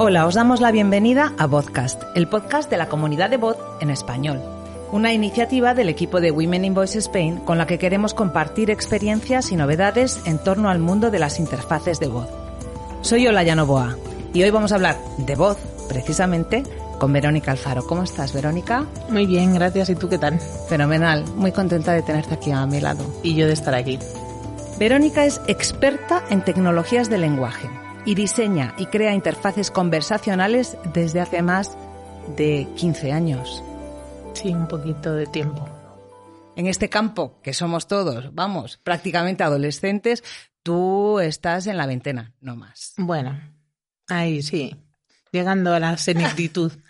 Hola, 0.00 0.26
os 0.26 0.36
damos 0.36 0.60
la 0.60 0.70
bienvenida 0.70 1.32
a 1.38 1.48
Vodcast, 1.48 2.00
el 2.14 2.28
podcast 2.28 2.70
de 2.70 2.76
la 2.76 2.88
comunidad 2.88 3.30
de 3.30 3.36
Voz 3.36 3.56
en 3.80 3.90
español. 3.90 4.40
Una 4.92 5.12
iniciativa 5.12 5.74
del 5.74 5.88
equipo 5.88 6.20
de 6.20 6.30
Women 6.30 6.66
in 6.66 6.72
Voice 6.72 7.00
Spain 7.00 7.38
con 7.38 7.58
la 7.58 7.66
que 7.66 7.80
queremos 7.80 8.14
compartir 8.14 8.70
experiencias 8.70 9.50
y 9.50 9.56
novedades 9.56 10.20
en 10.24 10.38
torno 10.38 10.70
al 10.70 10.78
mundo 10.78 11.10
de 11.10 11.18
las 11.18 11.40
interfaces 11.40 11.98
de 11.98 12.06
voz. 12.06 12.28
Soy 13.00 13.26
Olaya 13.26 13.56
Novoa 13.56 13.96
y 14.32 14.44
hoy 14.44 14.50
vamos 14.50 14.70
a 14.70 14.76
hablar 14.76 14.98
de 15.16 15.34
voz, 15.34 15.58
precisamente, 15.88 16.62
con 17.00 17.12
Verónica 17.12 17.50
Alfaro. 17.50 17.84
¿Cómo 17.84 18.04
estás, 18.04 18.32
Verónica? 18.32 18.86
Muy 19.10 19.26
bien, 19.26 19.52
gracias. 19.52 19.90
¿Y 19.90 19.96
tú 19.96 20.08
qué 20.08 20.18
tal? 20.18 20.38
Fenomenal, 20.68 21.24
muy 21.34 21.50
contenta 21.50 21.92
de 21.92 22.02
tenerte 22.02 22.34
aquí 22.34 22.52
a 22.52 22.64
mi 22.66 22.80
lado. 22.80 23.04
Y 23.24 23.34
yo 23.34 23.48
de 23.48 23.52
estar 23.52 23.74
aquí. 23.74 23.98
Verónica 24.78 25.24
es 25.24 25.40
experta 25.48 26.22
en 26.30 26.44
tecnologías 26.44 27.10
de 27.10 27.18
lenguaje 27.18 27.68
y 28.08 28.14
diseña 28.14 28.74
y 28.78 28.86
crea 28.86 29.12
interfaces 29.12 29.70
conversacionales 29.70 30.78
desde 30.94 31.20
hace 31.20 31.42
más 31.42 31.76
de 32.38 32.66
15 32.74 33.12
años. 33.12 33.62
Sí, 34.32 34.48
un 34.48 34.66
poquito 34.66 35.12
de 35.12 35.26
tiempo. 35.26 35.68
En 36.56 36.66
este 36.66 36.88
campo, 36.88 37.38
que 37.42 37.52
somos 37.52 37.86
todos, 37.86 38.34
vamos, 38.34 38.78
prácticamente 38.78 39.44
adolescentes, 39.44 40.24
tú 40.62 41.20
estás 41.20 41.66
en 41.66 41.76
la 41.76 41.84
veintena, 41.84 42.32
no 42.40 42.56
más. 42.56 42.94
Bueno, 42.96 43.38
ahí 44.08 44.40
sí, 44.40 44.74
llegando 45.30 45.74
a 45.74 45.78
la 45.78 45.98
senectitud. 45.98 46.72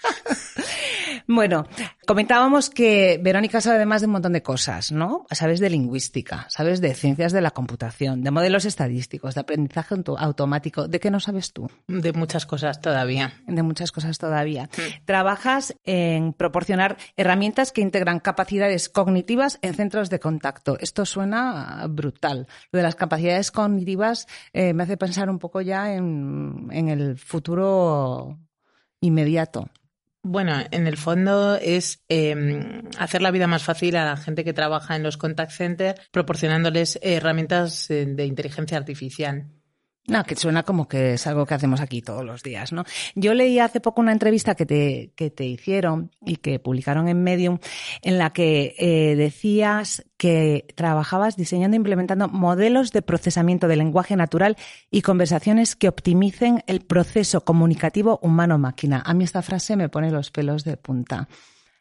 Bueno, 1.30 1.68
comentábamos 2.08 2.70
que 2.70 3.20
Verónica 3.22 3.60
sabe 3.60 3.76
además 3.76 4.00
de 4.00 4.06
un 4.06 4.12
montón 4.12 4.32
de 4.32 4.42
cosas, 4.42 4.90
¿no? 4.92 5.26
Sabes 5.30 5.60
de 5.60 5.68
lingüística, 5.68 6.46
sabes 6.48 6.80
de 6.80 6.94
ciencias 6.94 7.32
de 7.32 7.42
la 7.42 7.50
computación, 7.50 8.22
de 8.22 8.30
modelos 8.30 8.64
estadísticos, 8.64 9.34
de 9.34 9.42
aprendizaje 9.42 9.94
automático. 10.16 10.88
¿De 10.88 11.00
qué 11.00 11.10
no 11.10 11.20
sabes 11.20 11.52
tú? 11.52 11.70
De 11.86 12.14
muchas 12.14 12.46
cosas 12.46 12.80
todavía. 12.80 13.34
De 13.46 13.62
muchas 13.62 13.92
cosas 13.92 14.16
todavía. 14.16 14.70
Trabajas 15.04 15.76
en 15.84 16.32
proporcionar 16.32 16.96
herramientas 17.18 17.72
que 17.72 17.82
integran 17.82 18.20
capacidades 18.20 18.88
cognitivas 18.88 19.58
en 19.60 19.74
centros 19.74 20.08
de 20.08 20.18
contacto. 20.18 20.78
Esto 20.80 21.04
suena 21.04 21.84
brutal. 21.90 22.48
Lo 22.72 22.78
de 22.78 22.84
las 22.84 22.94
capacidades 22.94 23.50
cognitivas 23.50 24.26
eh, 24.54 24.72
me 24.72 24.84
hace 24.84 24.96
pensar 24.96 25.28
un 25.28 25.38
poco 25.38 25.60
ya 25.60 25.92
en, 25.92 26.68
en 26.70 26.88
el 26.88 27.18
futuro 27.18 28.38
inmediato. 29.00 29.68
Bueno, 30.30 30.52
en 30.72 30.86
el 30.86 30.98
fondo 30.98 31.56
es 31.56 32.04
eh, 32.10 32.82
hacer 32.98 33.22
la 33.22 33.30
vida 33.30 33.46
más 33.46 33.62
fácil 33.62 33.96
a 33.96 34.04
la 34.04 34.18
gente 34.18 34.44
que 34.44 34.52
trabaja 34.52 34.94
en 34.94 35.02
los 35.02 35.16
contact 35.16 35.52
centers, 35.52 36.06
proporcionándoles 36.10 36.98
herramientas 37.00 37.88
de 37.88 38.26
inteligencia 38.26 38.76
artificial. 38.76 39.46
No, 40.08 40.24
que 40.24 40.36
suena 40.36 40.62
como 40.62 40.88
que 40.88 41.14
es 41.14 41.26
algo 41.26 41.44
que 41.44 41.52
hacemos 41.52 41.82
aquí 41.82 42.00
todos 42.00 42.24
los 42.24 42.42
días, 42.42 42.72
¿no? 42.72 42.84
Yo 43.14 43.34
leí 43.34 43.58
hace 43.58 43.78
poco 43.78 44.00
una 44.00 44.12
entrevista 44.12 44.54
que 44.54 44.64
te, 44.64 45.12
que 45.14 45.30
te 45.30 45.44
hicieron 45.44 46.10
y 46.24 46.36
que 46.36 46.58
publicaron 46.58 47.08
en 47.08 47.22
Medium, 47.22 47.58
en 48.00 48.16
la 48.16 48.30
que 48.30 48.74
eh, 48.78 49.16
decías 49.16 50.06
que 50.16 50.66
trabajabas 50.76 51.36
diseñando 51.36 51.74
e 51.74 51.76
implementando 51.76 52.26
modelos 52.26 52.90
de 52.90 53.02
procesamiento 53.02 53.68
de 53.68 53.76
lenguaje 53.76 54.16
natural 54.16 54.56
y 54.90 55.02
conversaciones 55.02 55.76
que 55.76 55.88
optimicen 55.88 56.64
el 56.66 56.80
proceso 56.80 57.44
comunicativo 57.44 58.18
humano-máquina. 58.22 59.02
A 59.04 59.12
mí 59.12 59.24
esta 59.24 59.42
frase 59.42 59.76
me 59.76 59.90
pone 59.90 60.10
los 60.10 60.30
pelos 60.30 60.64
de 60.64 60.78
punta. 60.78 61.28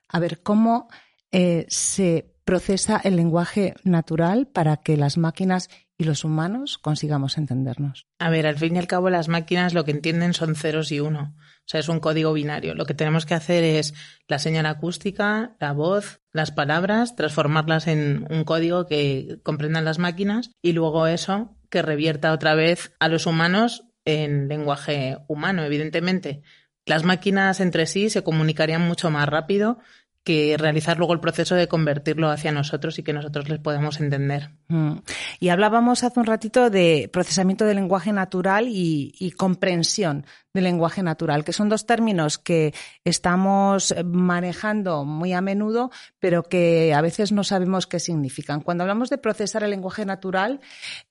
A 0.09 0.19
ver, 0.19 0.43
¿cómo 0.43 0.89
eh, 1.31 1.65
se 1.69 2.33
procesa 2.43 2.99
el 3.03 3.15
lenguaje 3.15 3.73
natural 3.83 4.47
para 4.47 4.77
que 4.77 4.95
las 4.97 5.17
máquinas 5.17 5.69
y 5.97 6.03
los 6.03 6.23
humanos 6.23 6.77
consigamos 6.77 7.37
entendernos. 7.37 8.05
A 8.19 8.29
ver, 8.29 8.45
al 8.45 8.57
fin 8.57 8.75
y 8.75 8.79
al 8.79 8.87
cabo 8.87 9.09
las 9.09 9.27
máquinas 9.27 9.73
lo 9.73 9.83
que 9.83 9.91
entienden 9.91 10.33
son 10.33 10.55
ceros 10.55 10.91
y 10.91 10.99
uno. 10.99 11.35
O 11.39 11.69
sea, 11.69 11.79
es 11.79 11.89
un 11.89 11.99
código 11.99 12.33
binario. 12.33 12.75
Lo 12.75 12.85
que 12.85 12.93
tenemos 12.93 13.25
que 13.25 13.33
hacer 13.33 13.63
es 13.63 13.93
la 14.27 14.39
señal 14.39 14.67
acústica, 14.67 15.55
la 15.59 15.73
voz, 15.73 16.21
las 16.31 16.51
palabras, 16.51 17.15
transformarlas 17.15 17.87
en 17.87 18.27
un 18.29 18.43
código 18.43 18.85
que 18.85 19.39
comprendan 19.43 19.85
las 19.85 19.97
máquinas 19.97 20.51
y 20.61 20.73
luego 20.73 21.07
eso 21.07 21.57
que 21.69 21.81
revierta 21.81 22.31
otra 22.31 22.53
vez 22.55 22.93
a 22.99 23.09
los 23.09 23.25
humanos 23.25 23.83
en 24.05 24.47
lenguaje 24.47 25.17
humano, 25.27 25.63
evidentemente. 25.63 26.41
Las 26.85 27.03
máquinas 27.03 27.59
entre 27.59 27.85
sí 27.85 28.09
se 28.09 28.23
comunicarían 28.23 28.87
mucho 28.87 29.09
más 29.11 29.27
rápido 29.27 29.79
que 30.27 30.57
realizar 30.57 30.97
luego 30.97 31.13
el 31.13 31.21
proceso 31.21 31.55
de 31.55 31.69
convertirlo 31.69 32.29
hacia 32.29 32.51
nosotros 32.51 32.99
y 32.99 33.03
que 33.03 33.13
nosotros 33.13 33.47
les 33.47 33.59
podamos 33.59 34.01
entender. 34.01 34.49
Mm. 34.67 34.97
Y 35.39 35.47
hablábamos 35.47 36.03
hace 36.03 36.19
un 36.19 36.25
ratito 36.25 36.69
de 36.69 37.09
procesamiento 37.13 37.63
del 37.63 37.77
lenguaje 37.77 38.11
natural 38.11 38.65
y, 38.67 39.33
comprensión 39.37 40.25
del 40.53 40.65
lenguaje 40.65 41.01
natural, 41.01 41.45
que 41.45 41.53
son 41.53 41.69
dos 41.69 41.85
términos 41.85 42.37
que 42.37 42.73
estamos 43.05 43.95
manejando 44.03 45.05
muy 45.05 45.31
a 45.31 45.39
menudo, 45.39 45.91
pero 46.19 46.43
que 46.43 46.93
a 46.93 46.99
veces 46.99 47.31
no 47.31 47.45
sabemos 47.45 47.87
qué 47.87 48.01
significan. 48.01 48.59
Cuando 48.59 48.83
hablamos 48.83 49.09
de 49.09 49.19
procesar 49.19 49.63
el 49.63 49.69
lenguaje 49.69 50.05
natural, 50.05 50.59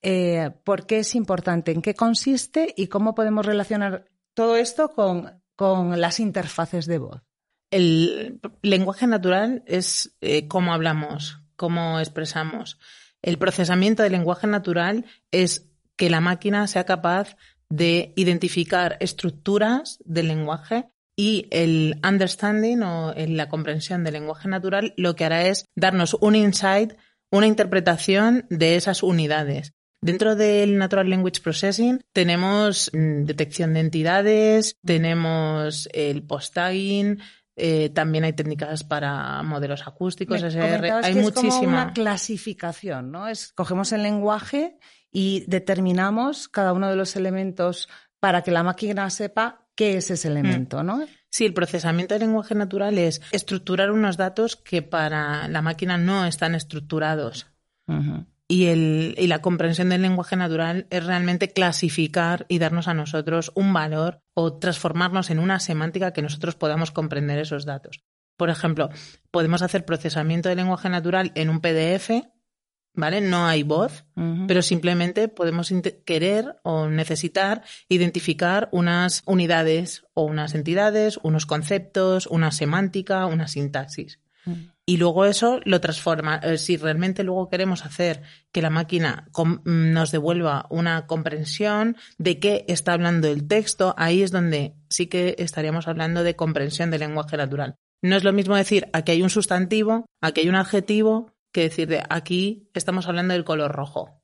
eh, 0.03 0.51
¿por 0.63 0.85
qué 0.85 0.99
es 0.99 1.15
importante? 1.15 1.73
¿En 1.73 1.81
qué 1.81 1.95
consiste? 1.95 2.75
¿Y 2.77 2.89
cómo 2.89 3.15
podemos 3.15 3.47
relacionar 3.47 4.05
todo 4.35 4.57
esto 4.57 4.93
con 4.93 6.01
las 6.01 6.21
interfaces 6.21 6.85
de 6.85 6.99
voz? 6.99 7.26
El 7.71 8.41
lenguaje 8.63 9.07
natural 9.07 9.63
es 9.67 10.17
eh, 10.21 10.47
cómo 10.47 10.73
hablamos, 10.73 11.41
cómo 11.57 11.99
expresamos. 11.99 12.79
El 13.23 13.39
procesamiento 13.39 14.03
del 14.03 14.13
lenguaje 14.13 14.47
natural 14.47 15.05
es 15.31 15.71
que 15.97 16.11
la 16.11 16.21
máquina 16.21 16.67
sea 16.67 16.85
capaz 16.85 17.37
de 17.69 18.13
identificar 18.17 18.97
estructuras 19.01 19.99
del 20.05 20.29
lenguaje 20.29 20.89
y 21.17 21.49
el 21.51 21.99
understanding 22.07 22.83
o 22.83 23.15
la 23.17 23.49
comprensión 23.49 24.05
del 24.05 24.15
lenguaje 24.15 24.49
natural 24.49 24.93
lo 24.97 25.17
que 25.17 25.25
hará 25.25 25.47
es 25.47 25.65
darnos 25.75 26.15
un 26.21 26.37
insight, 26.37 26.93
una 27.31 27.47
interpretación 27.47 28.47
de 28.51 28.77
esas 28.77 29.03
unidades. 29.03 29.73
Dentro 30.03 30.37
del 30.37 30.77
Natural 30.77 31.09
Language 31.09 31.41
Processing 31.41 32.01
tenemos 32.13 32.91
mm, 32.93 33.25
detección 33.25 33.75
de 33.75 33.81
entidades, 33.81 34.77
tenemos 34.85 35.89
el 35.93 36.23
post-tagging, 36.23 37.19
eh, 37.57 37.89
también 37.89 38.25
hay 38.25 38.35
técnicas 38.35 38.85
para 38.85 39.43
modelos 39.43 39.87
acústicos, 39.87 40.43
SR. 40.43 40.93
Hay 40.93 41.15
que 41.15 41.21
muchísima. 41.21 41.49
Es 41.49 41.55
como 41.55 41.69
una 41.69 41.93
clasificación, 41.95 43.11
¿no? 43.11 43.29
Es, 43.29 43.53
cogemos 43.55 43.93
el 43.93 44.03
lenguaje 44.03 44.79
y 45.11 45.45
determinamos 45.47 46.49
cada 46.49 46.75
uno 46.75 46.91
de 46.91 46.97
los 46.97 47.17
elementos 47.17 47.89
para 48.21 48.43
que 48.43 48.51
la 48.51 48.63
máquina 48.63 49.09
sepa 49.09 49.67
qué 49.75 49.97
es 49.97 50.11
ese 50.11 50.29
elemento, 50.29 50.83
¿no? 50.83 51.07
Sí, 51.31 51.47
el 51.47 51.55
procesamiento 51.55 52.15
del 52.15 52.23
lenguaje 52.23 52.55
natural 52.55 52.99
es 52.99 53.23
estructurar 53.33 53.91
unos 53.91 54.17
datos 54.17 54.57
que 54.57 54.83
para 54.83 55.49
la 55.49 55.63
máquina 55.63 55.97
no 55.97 56.27
están 56.27 56.55
estructurados. 56.55 57.47
Ujú. 57.87 58.27
Y, 58.49 58.67
el, 58.67 59.17
y 59.19 59.27
la 59.27 59.41
comprensión 59.43 59.89
del 59.89 60.03
lenguaje 60.03 60.37
natural 60.37 60.87
es 60.91 61.05
realmente 61.05 61.53
clasificar 61.53 62.47
y 62.49 62.59
darnos 62.59 62.87
a 62.87 62.95
nosotros 62.95 63.51
un 63.57 63.73
valor 63.73 64.23
o 64.35 64.59
transformarnos 64.59 65.31
en 65.31 65.41
una 65.41 65.59
semántica 65.59 66.13
que 66.13 66.23
nosotros 66.23 66.55
podamos 66.55 66.93
comprender 66.93 67.41
esos 67.41 67.65
datos. 67.65 68.05
Por 68.37 68.51
ejemplo, 68.51 68.91
podemos 69.31 69.63
hacer 69.63 69.85
procesamiento 69.85 70.49
del 70.49 70.59
lenguaje 70.59 70.89
natural 70.89 71.33
en 71.35 71.51
un 71.51 71.61
PDF, 71.61 72.11
¿vale? 72.93 73.21
No 73.21 73.47
hay 73.47 73.63
voz, 73.63 74.05
pero 74.47 74.63
simplemente 74.63 75.29
podemos 75.29 75.73
querer 76.05 76.57
o 76.63 76.89
necesitar 76.89 77.63
identificar 77.89 78.69
unas 78.73 79.23
unidades 79.27 80.05
o 80.15 80.25
unas 80.25 80.55
entidades, 80.55 81.19
unos 81.23 81.47
conceptos, 81.47 82.27
una 82.27 82.51
semántica, 82.53 83.27
una 83.27 83.49
sintaxis. 83.49 84.21
Y 84.89 84.99
luego 84.99 85.25
eso 85.25 85.61
lo 85.65 85.81
transforma. 85.81 86.37
Eh, 86.37 86.59
Si 86.59 86.77
realmente 86.77 87.25
luego 87.25 87.49
queremos 87.49 87.85
hacer 87.85 88.23
que 88.53 88.63
la 88.63 88.71
máquina 88.71 89.29
mm, 89.37 89.93
nos 89.93 90.13
devuelva 90.13 90.67
una 90.71 91.07
comprensión 91.07 91.97
de 92.19 92.39
qué 92.39 92.65
está 92.69 92.93
hablando 92.93 93.27
el 93.27 93.49
texto, 93.49 93.95
ahí 93.99 94.23
es 94.23 94.31
donde 94.31 94.75
sí 94.89 95.09
que 95.09 95.35
estaríamos 95.39 95.89
hablando 95.89 96.23
de 96.23 96.37
comprensión 96.37 96.91
del 96.91 97.01
lenguaje 97.01 97.37
natural. 97.37 97.75
No 98.01 98.17
es 98.17 98.23
lo 98.23 98.33
mismo 98.33 98.55
decir 98.55 98.89
aquí 98.93 99.11
hay 99.13 99.23
un 99.23 99.31
sustantivo, 99.31 100.07
aquí 100.21 100.43
hay 100.43 100.49
un 100.49 100.55
adjetivo, 100.55 101.33
que 101.53 101.63
decir 101.63 101.89
de 101.89 102.03
aquí 102.11 102.69
estamos 102.75 103.09
hablando 103.09 103.33
del 103.33 103.45
color 103.45 103.73
rojo. 103.73 104.23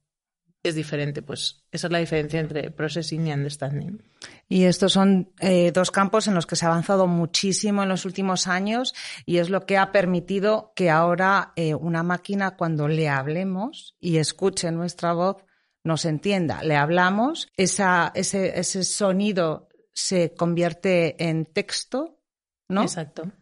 Es 0.64 0.76
diferente, 0.76 1.22
pues 1.22 1.64
esa 1.72 1.88
es 1.88 1.92
la 1.92 1.98
diferencia 1.98 2.38
entre 2.38 2.70
processing 2.70 3.26
y 3.26 3.32
understanding. 3.32 4.00
Y 4.48 4.64
estos 4.64 4.92
son 4.92 5.32
eh, 5.40 5.72
dos 5.72 5.90
campos 5.90 6.28
en 6.28 6.34
los 6.34 6.46
que 6.46 6.54
se 6.54 6.64
ha 6.64 6.68
avanzado 6.68 7.08
muchísimo 7.08 7.82
en 7.82 7.88
los 7.88 8.04
últimos 8.04 8.46
años 8.46 8.94
y 9.26 9.38
es 9.38 9.50
lo 9.50 9.66
que 9.66 9.76
ha 9.76 9.90
permitido 9.90 10.72
que 10.76 10.88
ahora 10.88 11.52
eh, 11.56 11.74
una 11.74 12.04
máquina 12.04 12.56
cuando 12.56 12.86
le 12.86 13.08
hablemos 13.08 13.96
y 13.98 14.18
escuche 14.18 14.70
nuestra 14.70 15.12
voz 15.14 15.38
nos 15.82 16.04
entienda. 16.04 16.62
Le 16.62 16.76
hablamos, 16.76 17.48
esa, 17.56 18.12
ese, 18.14 18.58
ese 18.58 18.84
sonido 18.84 19.68
se 19.92 20.32
convierte 20.34 21.28
en 21.28 21.44
texto, 21.44 22.20
¿no? 22.68 22.82
Exacto. 22.82 23.32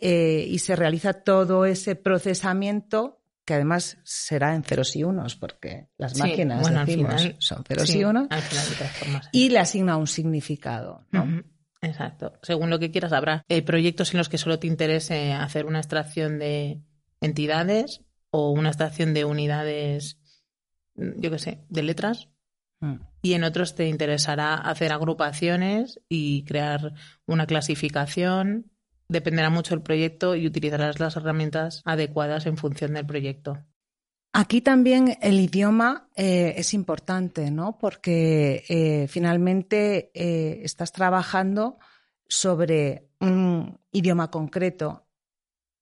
Eh, 0.00 0.44
y 0.46 0.58
se 0.58 0.76
realiza 0.76 1.12
todo 1.12 1.64
ese 1.64 1.96
procesamiento 1.96 3.17
que 3.48 3.54
además 3.54 3.96
será 4.04 4.54
en 4.54 4.62
ceros 4.62 4.94
y 4.94 5.04
unos, 5.04 5.34
porque 5.34 5.88
las 5.96 6.12
Sí, 6.12 6.20
máquinas 6.20 6.60
bueno, 6.60 6.80
al 6.80 6.86
decimos, 6.86 7.14
final- 7.22 7.36
son 7.38 7.64
ceros 7.64 7.88
Sí, 7.88 7.98
y 8.00 8.04
unos, 8.04 8.26
al 8.28 8.42
final 8.42 8.68
de 8.68 8.76
todas 8.76 8.92
formas. 8.98 9.28
y 9.32 9.48
le 9.48 9.58
asigna 9.58 9.96
un 9.96 10.06
significado. 10.06 11.06
¿no? 11.10 11.42
Exacto. 11.80 12.34
Según 12.42 12.68
lo 12.68 12.78
que 12.78 12.90
quieras, 12.90 13.12
habrá 13.14 13.42
eh, 13.48 13.62
proyectos 13.62 14.12
en 14.12 14.18
los 14.18 14.28
que 14.28 14.36
solo 14.36 14.58
te 14.58 14.66
interese 14.66 15.32
hacer 15.32 15.64
una 15.64 15.78
extracción 15.78 16.38
de 16.38 16.82
entidades 17.22 18.02
o 18.30 18.50
una 18.50 18.68
extracción 18.68 19.14
de 19.14 19.24
unidades, 19.24 20.18
mm, 20.96 21.20
yo 21.20 21.30
qué 21.30 21.38
sé, 21.38 21.64
de 21.70 21.82
letras. 21.82 22.28
Mm. 22.80 22.96
Y 23.22 23.32
en 23.32 23.44
otros 23.44 23.74
te 23.74 23.88
interesará 23.88 24.54
hacer 24.56 24.92
agrupaciones 24.92 26.00
y 26.08 26.44
crear 26.44 26.92
una 27.26 27.46
clasificación. 27.46 28.70
Dependerá 29.08 29.48
mucho 29.48 29.74
del 29.74 29.82
proyecto 29.82 30.34
y 30.34 30.46
utilizarás 30.46 31.00
las 31.00 31.16
herramientas 31.16 31.82
adecuadas 31.84 32.44
en 32.46 32.58
función 32.58 32.92
del 32.92 33.06
proyecto. 33.06 33.64
Aquí 34.34 34.60
también 34.60 35.16
el 35.22 35.40
idioma 35.40 36.08
eh, 36.14 36.54
es 36.56 36.74
importante, 36.74 37.50
¿no? 37.50 37.78
Porque 37.78 38.64
eh, 38.68 39.06
finalmente 39.08 40.10
eh, 40.14 40.60
estás 40.62 40.92
trabajando 40.92 41.78
sobre 42.28 43.08
un 43.20 43.80
idioma 43.90 44.30
concreto. 44.30 45.06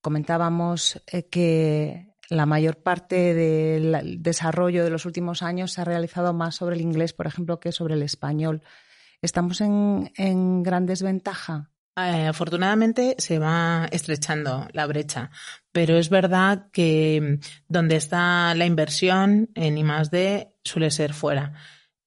Comentábamos 0.01 1.03
que 1.31 2.15
la 2.31 2.47
mayor 2.47 2.77
parte 2.77 3.35
del 3.35 4.23
desarrollo 4.23 4.85
de 4.85 4.91
los 4.91 5.05
últimos 5.05 5.43
años 5.43 5.73
se 5.73 5.81
ha 5.81 5.85
realizado 5.85 6.33
más 6.33 6.55
sobre 6.55 6.77
el 6.77 6.83
inglés, 6.83 7.13
por 7.13 7.27
ejemplo, 7.27 7.59
que 7.59 7.73
sobre 7.73 7.95
el 7.95 8.03
español. 8.05 8.63
¿Estamos 9.21 9.61
en 9.61 10.63
gran 10.63 10.87
desventaja? 10.87 11.73
Eh, 11.99 12.27
afortunadamente 12.27 13.15
se 13.19 13.39
va 13.39 13.89
estrechando 13.91 14.69
la 14.73 14.87
brecha, 14.87 15.31
pero 15.73 15.97
es 15.97 16.11
verdad 16.11 16.69
que 16.71 17.39
donde 17.69 17.97
está 17.97 18.55
la 18.55 18.67
inversión 18.67 19.49
en 19.55 19.79
I+D 19.79 20.53
suele 20.63 20.91
ser 20.91 21.15
fuera. 21.15 21.55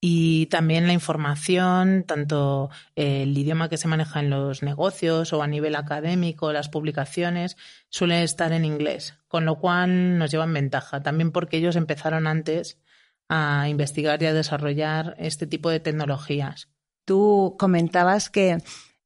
Y 0.01 0.45
también 0.45 0.87
la 0.87 0.93
información, 0.93 2.03
tanto 2.07 2.69
eh, 2.95 3.23
el 3.23 3.37
idioma 3.37 3.67
que 3.67 3.77
se 3.77 3.87
maneja 3.87 4.19
en 4.19 4.29
los 4.29 4.63
negocios 4.63 5.33
o 5.33 5.41
a 5.41 5.47
nivel 5.47 5.75
académico, 5.75 6.53
las 6.53 6.69
publicaciones, 6.69 7.57
suele 7.89 8.23
estar 8.23 8.53
en 8.53 8.65
inglés, 8.65 9.15
con 9.27 9.43
lo 9.43 9.59
cual 9.59 10.17
nos 10.19 10.31
llevan 10.31 10.53
ventaja. 10.53 11.01
También 11.01 11.31
porque 11.31 11.57
ellos 11.57 11.75
empezaron 11.75 12.27
antes 12.27 12.79
a 13.27 13.67
investigar 13.67 14.21
y 14.21 14.27
a 14.27 14.33
desarrollar 14.33 15.15
este 15.17 15.47
tipo 15.47 15.69
de 15.69 15.79
tecnologías. 15.79 16.69
Tú 17.05 17.55
comentabas 17.59 18.29
que 18.29 18.59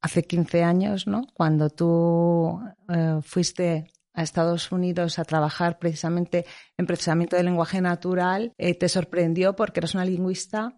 hace 0.03 0.23
15 0.23 0.63
años, 0.63 1.07
¿no? 1.07 1.25
Cuando 1.33 1.69
tú 1.69 2.59
eh, 2.89 3.19
fuiste 3.23 3.89
a 4.13 4.21
Estados 4.21 4.71
Unidos 4.71 5.17
a 5.17 5.23
trabajar 5.23 5.79
precisamente 5.79 6.45
en 6.77 6.85
procesamiento 6.85 7.37
del 7.37 7.45
lenguaje 7.45 7.79
natural, 7.79 8.51
eh, 8.57 8.75
te 8.75 8.89
sorprendió 8.89 9.55
porque 9.55 9.79
eras 9.79 9.95
una 9.95 10.03
lingüista 10.03 10.77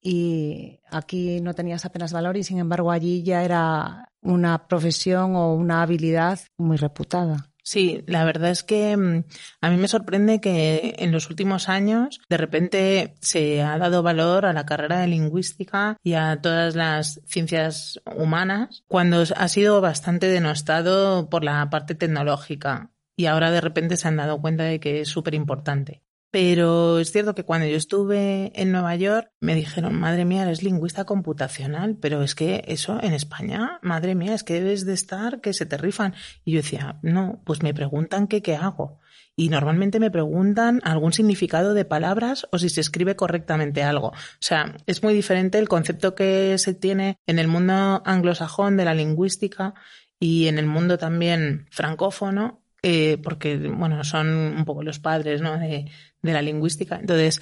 y 0.00 0.80
aquí 0.90 1.40
no 1.42 1.54
tenías 1.54 1.84
apenas 1.84 2.14
valor 2.14 2.38
y 2.38 2.44
sin 2.44 2.58
embargo 2.58 2.90
allí 2.90 3.22
ya 3.22 3.44
era 3.44 4.08
una 4.22 4.66
profesión 4.66 5.36
o 5.36 5.54
una 5.54 5.82
habilidad 5.82 6.40
muy 6.56 6.78
reputada. 6.78 7.51
Sí, 7.64 8.02
la 8.06 8.24
verdad 8.24 8.50
es 8.50 8.64
que 8.64 8.96
mm, 8.96 9.24
a 9.60 9.70
mí 9.70 9.76
me 9.76 9.86
sorprende 9.86 10.40
que 10.40 10.96
en 10.98 11.12
los 11.12 11.30
últimos 11.30 11.68
años 11.68 12.20
de 12.28 12.36
repente 12.36 13.14
se 13.20 13.62
ha 13.62 13.78
dado 13.78 14.02
valor 14.02 14.46
a 14.46 14.52
la 14.52 14.66
carrera 14.66 14.98
de 14.98 15.06
lingüística 15.06 15.96
y 16.02 16.14
a 16.14 16.40
todas 16.40 16.74
las 16.74 17.20
ciencias 17.26 18.00
humanas 18.16 18.84
cuando 18.88 19.22
ha 19.36 19.48
sido 19.48 19.80
bastante 19.80 20.26
denostado 20.26 21.30
por 21.30 21.44
la 21.44 21.70
parte 21.70 21.94
tecnológica 21.94 22.90
y 23.16 23.26
ahora 23.26 23.50
de 23.52 23.60
repente 23.60 23.96
se 23.96 24.08
han 24.08 24.16
dado 24.16 24.40
cuenta 24.40 24.64
de 24.64 24.80
que 24.80 25.00
es 25.02 25.08
súper 25.08 25.34
importante. 25.34 26.02
Pero 26.32 26.98
es 26.98 27.12
cierto 27.12 27.34
que 27.34 27.44
cuando 27.44 27.66
yo 27.66 27.76
estuve 27.76 28.52
en 28.54 28.72
Nueva 28.72 28.96
York 28.96 29.30
me 29.40 29.54
dijeron, 29.54 30.00
madre 30.00 30.24
mía, 30.24 30.44
eres 30.44 30.62
lingüista 30.62 31.04
computacional, 31.04 31.98
pero 32.00 32.22
es 32.22 32.34
que 32.34 32.64
eso 32.68 32.98
en 33.02 33.12
España, 33.12 33.78
madre 33.82 34.14
mía, 34.14 34.32
es 34.32 34.42
que 34.42 34.54
debes 34.54 34.86
de 34.86 34.94
estar, 34.94 35.42
que 35.42 35.52
se 35.52 35.66
te 35.66 35.76
rifan. 35.76 36.14
Y 36.42 36.52
yo 36.52 36.62
decía, 36.62 36.98
no, 37.02 37.42
pues 37.44 37.62
me 37.62 37.74
preguntan 37.74 38.28
que 38.28 38.40
qué 38.40 38.56
hago. 38.56 38.98
Y 39.36 39.50
normalmente 39.50 40.00
me 40.00 40.10
preguntan 40.10 40.80
algún 40.84 41.12
significado 41.12 41.74
de 41.74 41.84
palabras 41.84 42.48
o 42.50 42.56
si 42.56 42.70
se 42.70 42.80
escribe 42.80 43.14
correctamente 43.14 43.82
algo. 43.82 44.08
O 44.08 44.14
sea, 44.40 44.74
es 44.86 45.02
muy 45.02 45.12
diferente 45.12 45.58
el 45.58 45.68
concepto 45.68 46.14
que 46.14 46.56
se 46.56 46.72
tiene 46.72 47.18
en 47.26 47.40
el 47.40 47.46
mundo 47.46 48.02
anglosajón 48.06 48.78
de 48.78 48.86
la 48.86 48.94
lingüística 48.94 49.74
y 50.18 50.48
en 50.48 50.58
el 50.58 50.66
mundo 50.66 50.96
también 50.96 51.66
francófono 51.70 52.62
eh, 52.84 53.18
porque, 53.22 53.56
bueno, 53.58 54.02
son 54.02 54.28
un 54.28 54.64
poco 54.64 54.82
los 54.82 54.98
padres 54.98 55.40
¿no? 55.40 55.56
de, 55.56 55.88
de, 56.22 56.32
la 56.32 56.42
lingüística. 56.42 56.96
Entonces, 56.96 57.40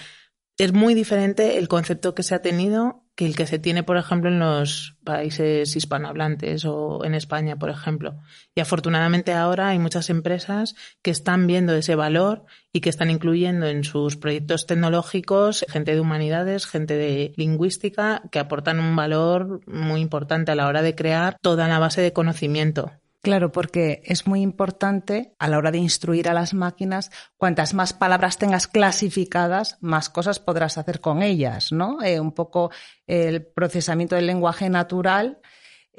es 0.59 0.73
muy 0.73 0.94
diferente 0.94 1.59
el 1.59 1.69
concepto 1.69 2.15
que 2.15 2.23
se 2.23 2.35
ha 2.35 2.43
tenido 2.43 3.05
que 3.15 3.27
el 3.27 3.37
que 3.37 3.47
se 3.47 3.59
tiene, 3.59 3.82
por 3.82 3.97
ejemplo, 3.97 4.31
en 4.31 4.38
los 4.38 4.97
países 5.05 5.75
hispanohablantes 5.75 6.65
o 6.65 7.05
en 7.05 7.15
España, 7.15 7.56
por 7.56 7.71
ejemplo. 7.71 8.19
Y 8.55 8.61
afortunadamente 8.61 9.32
ahora 9.32 9.69
hay 9.69 9.79
muchas 9.79 10.11
empresas 10.11 10.75
que 11.03 11.11
están 11.11 11.47
viendo 11.47 11.75
ese 11.75 11.94
valor 11.94 12.44
y 12.73 12.81
que 12.81 12.91
están 12.91 13.11
incluyendo 13.11 13.67
en 13.67 13.85
sus 13.85 14.17
proyectos 14.17 14.67
tecnológicos 14.67 15.65
gente 15.69 15.94
de 15.94 16.00
humanidades, 16.00 16.67
gente 16.67 16.94
de 16.97 17.32
lingüística, 17.37 18.23
que 18.31 18.38
aportan 18.38 18.81
un 18.81 18.97
valor 18.97 19.61
muy 19.67 20.00
importante 20.00 20.53
a 20.53 20.55
la 20.55 20.67
hora 20.67 20.82
de 20.82 20.94
crear 20.94 21.37
toda 21.41 21.69
la 21.69 21.79
base 21.79 22.00
de 22.03 22.12
conocimiento. 22.12 22.91
Claro, 23.22 23.52
porque 23.52 24.00
es 24.06 24.26
muy 24.26 24.40
importante 24.40 25.34
a 25.38 25.46
la 25.49 25.58
hora 25.58 25.70
de 25.70 25.76
instruir 25.76 26.26
a 26.26 26.32
las 26.32 26.55
máquinas, 26.55 27.11
cuantas 27.37 27.74
más 27.74 27.93
palabras 27.93 28.39
tengas 28.39 28.67
clasificadas, 28.67 29.77
más 29.82 30.08
cosas 30.08 30.39
podrás 30.39 30.79
hacer 30.79 31.00
con 31.00 31.22
ellas, 31.22 31.70
¿no? 31.70 32.03
Eh, 32.03 32.19
un 32.19 32.32
poco 32.32 32.70
el 33.06 33.46
procesamiento 33.46 34.17
del 34.17 34.27
lenguaje 34.27 34.70
natural 34.70 35.39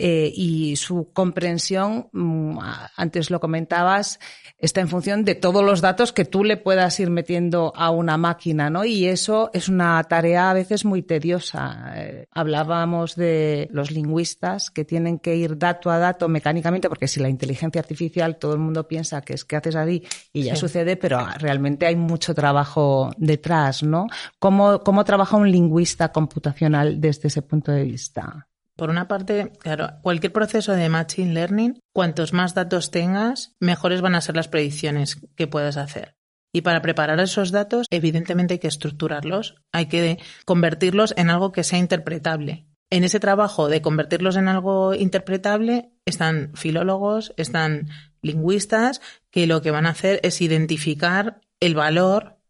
eh, 0.04 0.34
y 0.36 0.78
su 0.78 1.12
comprensión, 1.14 2.10
mmm, 2.12 2.58
antes 2.96 3.30
lo 3.30 3.40
comentabas, 3.40 4.20
está 4.58 4.82
en 4.82 4.88
función 4.88 5.26
de 5.26 5.36
todos 5.36 5.64
los 5.64 5.80
datos 5.80 6.12
que 6.12 6.26
tú 6.26 6.44
le 6.44 6.58
puedas 6.58 7.00
ir 7.00 7.12
metiendo 7.12 7.72
a 7.76 7.92
una 7.92 8.18
máquina, 8.18 8.72
¿no? 8.72 8.84
Y 8.84 9.06
eso 9.06 9.52
es 9.54 9.70
una 9.70 10.04
tarea 10.06 10.50
a 10.50 10.54
veces 10.56 10.86
muy 10.86 11.04
tediosa. 11.04 11.94
Eh, 11.98 12.26
hablábamos 12.32 13.16
de 13.16 13.70
los 13.72 13.92
lingüistas 13.92 14.72
que 14.72 14.86
tienen 14.86 15.20
que 15.20 15.36
ir 15.36 15.60
dato 15.60 15.92
a 15.92 16.00
dato 16.00 16.28
mecánicamente, 16.28 16.90
porque 16.90 17.08
si 17.08 17.20
la 17.20 17.30
inteligencia 17.30 17.80
artificial 17.80 18.38
todo 18.38 18.54
el 18.54 18.60
mundo 18.60 18.88
piensa 18.88 19.22
que 19.22 19.34
es 19.34 19.46
que 19.46 19.56
haces 19.56 19.76
así 19.76 20.04
y 20.34 20.44
ya 20.44 20.56
sí. 20.56 20.62
sucede, 20.62 20.98
pero 20.98 21.20
realmente 21.38 21.86
hay 21.86 21.96
mucho 21.96 22.34
trabajo 22.34 23.12
detrás, 23.18 23.84
¿no? 23.84 24.08
¿Cómo, 24.40 24.80
¿Cómo 24.80 25.04
trabaja 25.04 25.38
un 25.38 25.52
lingüista 25.52 26.12
computacional 26.12 27.00
desde 27.00 27.28
ese 27.28 27.44
punto 27.44 27.72
de 27.72 27.84
vista? 27.84 28.48
Por 28.82 28.90
una 28.90 29.08
parte, 29.08 29.52
claro, 29.60 30.00
cualquier 30.02 30.34
proceso 30.34 30.72
de 30.72 30.90
machine 30.90 31.36
learning, 31.36 31.80
cuantos 31.94 32.34
más 32.34 32.56
datos 32.56 32.90
tengas, 32.90 33.54
mejores 33.60 34.02
van 34.02 34.16
a 34.16 34.22
ser 34.22 34.36
las 34.36 34.48
predicciones 34.48 35.22
que 35.36 35.46
puedas 35.46 35.78
hacer. 35.78 36.16
Y 36.52 36.62
para 36.62 36.82
preparar 36.82 37.20
esos 37.20 37.52
datos, 37.52 37.86
evidentemente 37.92 38.56
hay 38.56 38.60
que 38.60 38.68
estructurarlos, 38.68 39.54
hay 39.72 39.86
que 39.86 40.18
convertirlos 40.46 41.14
en 41.16 41.30
algo 41.30 41.52
que 41.52 41.64
sea 41.64 41.78
interpretable. 41.78 42.66
En 42.90 43.04
ese 43.04 43.20
trabajo 43.20 43.68
de 43.68 43.84
convertirlos 43.84 44.36
en 44.36 44.48
algo 44.48 44.96
interpretable 44.96 45.92
están 46.06 46.52
filólogos, 46.56 47.36
están 47.38 47.88
lingüistas, 48.24 49.00
que 49.30 49.46
lo 49.46 49.62
que 49.62 49.70
van 49.70 49.86
a 49.86 49.92
hacer 49.92 50.20
es 50.24 50.42
identificar 50.42 51.40
el 51.60 51.76
valor 51.76 52.41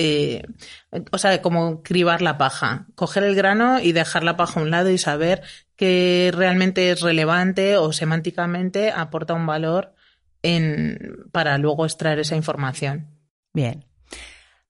eh, 0.00 0.42
o 1.10 1.18
sea, 1.18 1.42
como 1.42 1.82
cribar 1.82 2.22
la 2.22 2.38
paja, 2.38 2.86
coger 2.94 3.24
el 3.24 3.34
grano 3.34 3.80
y 3.80 3.90
dejar 3.90 4.22
la 4.22 4.36
paja 4.36 4.60
a 4.60 4.62
un 4.62 4.70
lado 4.70 4.90
y 4.90 4.98
saber 4.98 5.42
que 5.74 6.30
realmente 6.32 6.92
es 6.92 7.00
relevante 7.00 7.76
o 7.76 7.92
semánticamente 7.92 8.92
aporta 8.92 9.34
un 9.34 9.46
valor 9.46 9.94
en, 10.42 11.26
para 11.32 11.58
luego 11.58 11.84
extraer 11.84 12.20
esa 12.20 12.36
información. 12.36 13.08
Bien. 13.52 13.86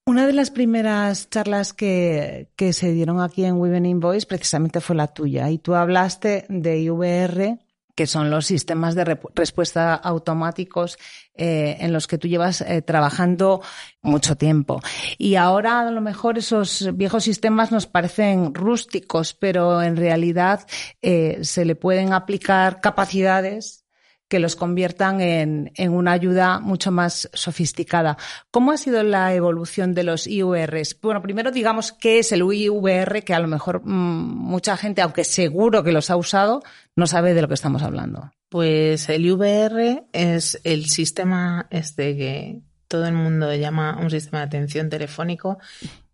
Una 0.07 0.27
de 0.27 0.33
las 0.33 0.51
primeras 0.51 1.29
charlas 1.29 1.75
que, 1.75 2.51
que 2.57 2.73
se 2.73 2.93
dieron 2.93 3.21
aquí 3.21 3.45
en 3.45 3.57
Women 3.57 3.85
in 3.85 4.01
Voice 4.01 4.27
precisamente 4.27 4.81
fue 4.81 4.97
la 4.97 5.09
tuya 5.09 5.51
y 5.51 5.59
tú 5.59 5.75
hablaste 5.75 6.47
de 6.49 6.79
IVR 6.79 7.59
que 7.99 8.07
son 8.07 8.31
los 8.31 8.47
sistemas 8.47 8.95
de 8.95 9.05
respuesta 9.35 9.93
automáticos 9.93 10.99
eh, 11.35 11.79
en 11.81 11.93
los 11.93 12.07
que 12.07 12.17
tú 12.17 12.29
llevas 12.29 12.61
eh, 12.61 12.81
trabajando 12.81 13.61
mucho 14.03 14.37
tiempo. 14.37 14.81
Y 15.19 15.35
ahora 15.35 15.81
a 15.81 15.91
lo 15.91 16.01
mejor 16.01 16.39
esos 16.39 16.91
viejos 16.95 17.25
sistemas 17.25 17.73
nos 17.73 17.89
parecen 17.89 18.55
rústicos, 18.55 19.35
pero 19.35 19.83
en 19.83 19.97
realidad 19.97 20.65
eh, 21.03 21.41
se 21.43 21.65
le 21.65 21.75
pueden 21.75 22.13
aplicar 22.13 22.81
capacidades 22.81 23.85
que 24.29 24.39
los 24.39 24.57
conviertan 24.57 25.21
en, 25.21 25.73
en, 25.77 25.93
una 25.93 26.13
ayuda 26.13 26.61
mucho 26.61 26.91
más 26.91 27.29
sofisticada. 27.33 28.19
¿Cómo 28.51 28.73
ha 28.73 28.77
sido 28.77 29.03
la 29.03 29.35
evolución 29.35 29.95
de 29.95 30.05
los 30.05 30.27
IVRs? 30.27 31.01
Bueno, 31.01 31.23
primero 31.23 31.51
digamos 31.51 31.93
qué 31.93 32.19
es 32.19 32.33
el 32.33 32.43
IVR, 32.43 33.25
que 33.25 33.35
a 33.35 33.41
lo 33.41 33.49
mejor 33.49 33.83
mmm, 33.85 33.91
mucha 33.91 34.77
gente, 34.77 35.03
aunque 35.03 35.25
seguro 35.25 35.83
que 35.83 35.93
los 35.93 36.11
ha 36.11 36.17
usado, 36.17 36.63
no 36.95 37.07
sabe 37.07 37.35
de 37.35 37.43
lo 37.43 37.49
que 37.49 37.55
estamos 37.55 37.83
hablando. 37.83 38.31
Pues 38.49 39.09
el 39.09 39.27
IVR 39.27 40.05
es 40.13 40.61
el 40.65 40.87
sistema 40.87 41.67
este 41.71 42.17
que 42.17 42.61
todo 42.89 43.07
el 43.07 43.15
mundo 43.15 43.55
llama 43.55 43.99
un 44.01 44.11
sistema 44.11 44.39
de 44.41 44.47
atención 44.47 44.89
telefónico 44.89 45.59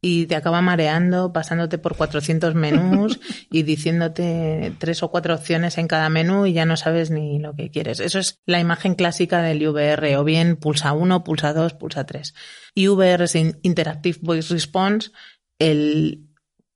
y 0.06 0.26
te 0.26 0.36
acaba 0.36 0.60
mareando, 0.60 1.32
pasándote 1.32 1.78
por 1.78 1.96
400 1.96 2.54
menús 2.54 3.20
y 3.50 3.62
diciéndote 3.62 4.74
tres 4.78 5.02
o 5.02 5.10
cuatro 5.10 5.34
opciones 5.34 5.78
en 5.78 5.88
cada 5.88 6.10
menú 6.10 6.44
y 6.44 6.52
ya 6.52 6.66
no 6.66 6.76
sabes 6.76 7.10
ni 7.10 7.38
lo 7.38 7.54
que 7.54 7.70
quieres. 7.70 8.00
Eso 8.00 8.18
es 8.18 8.38
la 8.44 8.60
imagen 8.60 8.96
clásica 8.96 9.40
del 9.40 9.62
IVR, 9.62 10.16
o 10.18 10.24
bien 10.24 10.56
pulsa 10.56 10.92
1, 10.92 11.24
pulsa 11.24 11.54
2, 11.54 11.72
pulsa 11.72 12.04
3. 12.04 12.34
IVR 12.74 13.24
es 13.24 13.34
Interactive 13.34 14.18
Voice 14.20 14.52
Response. 14.52 15.10
El 15.58 16.28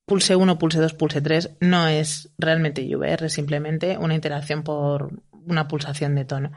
pulse 0.06 0.34
1, 0.34 0.58
pulse 0.58 0.78
2, 0.78 0.94
pulse 0.94 1.20
3 1.20 1.58
no 1.60 1.86
es 1.86 2.30
realmente 2.38 2.80
IVR, 2.80 3.26
es 3.26 3.34
simplemente 3.34 3.98
una 3.98 4.14
interacción 4.14 4.62
por 4.62 5.20
una 5.32 5.68
pulsación 5.68 6.14
de 6.14 6.24
tono. 6.24 6.52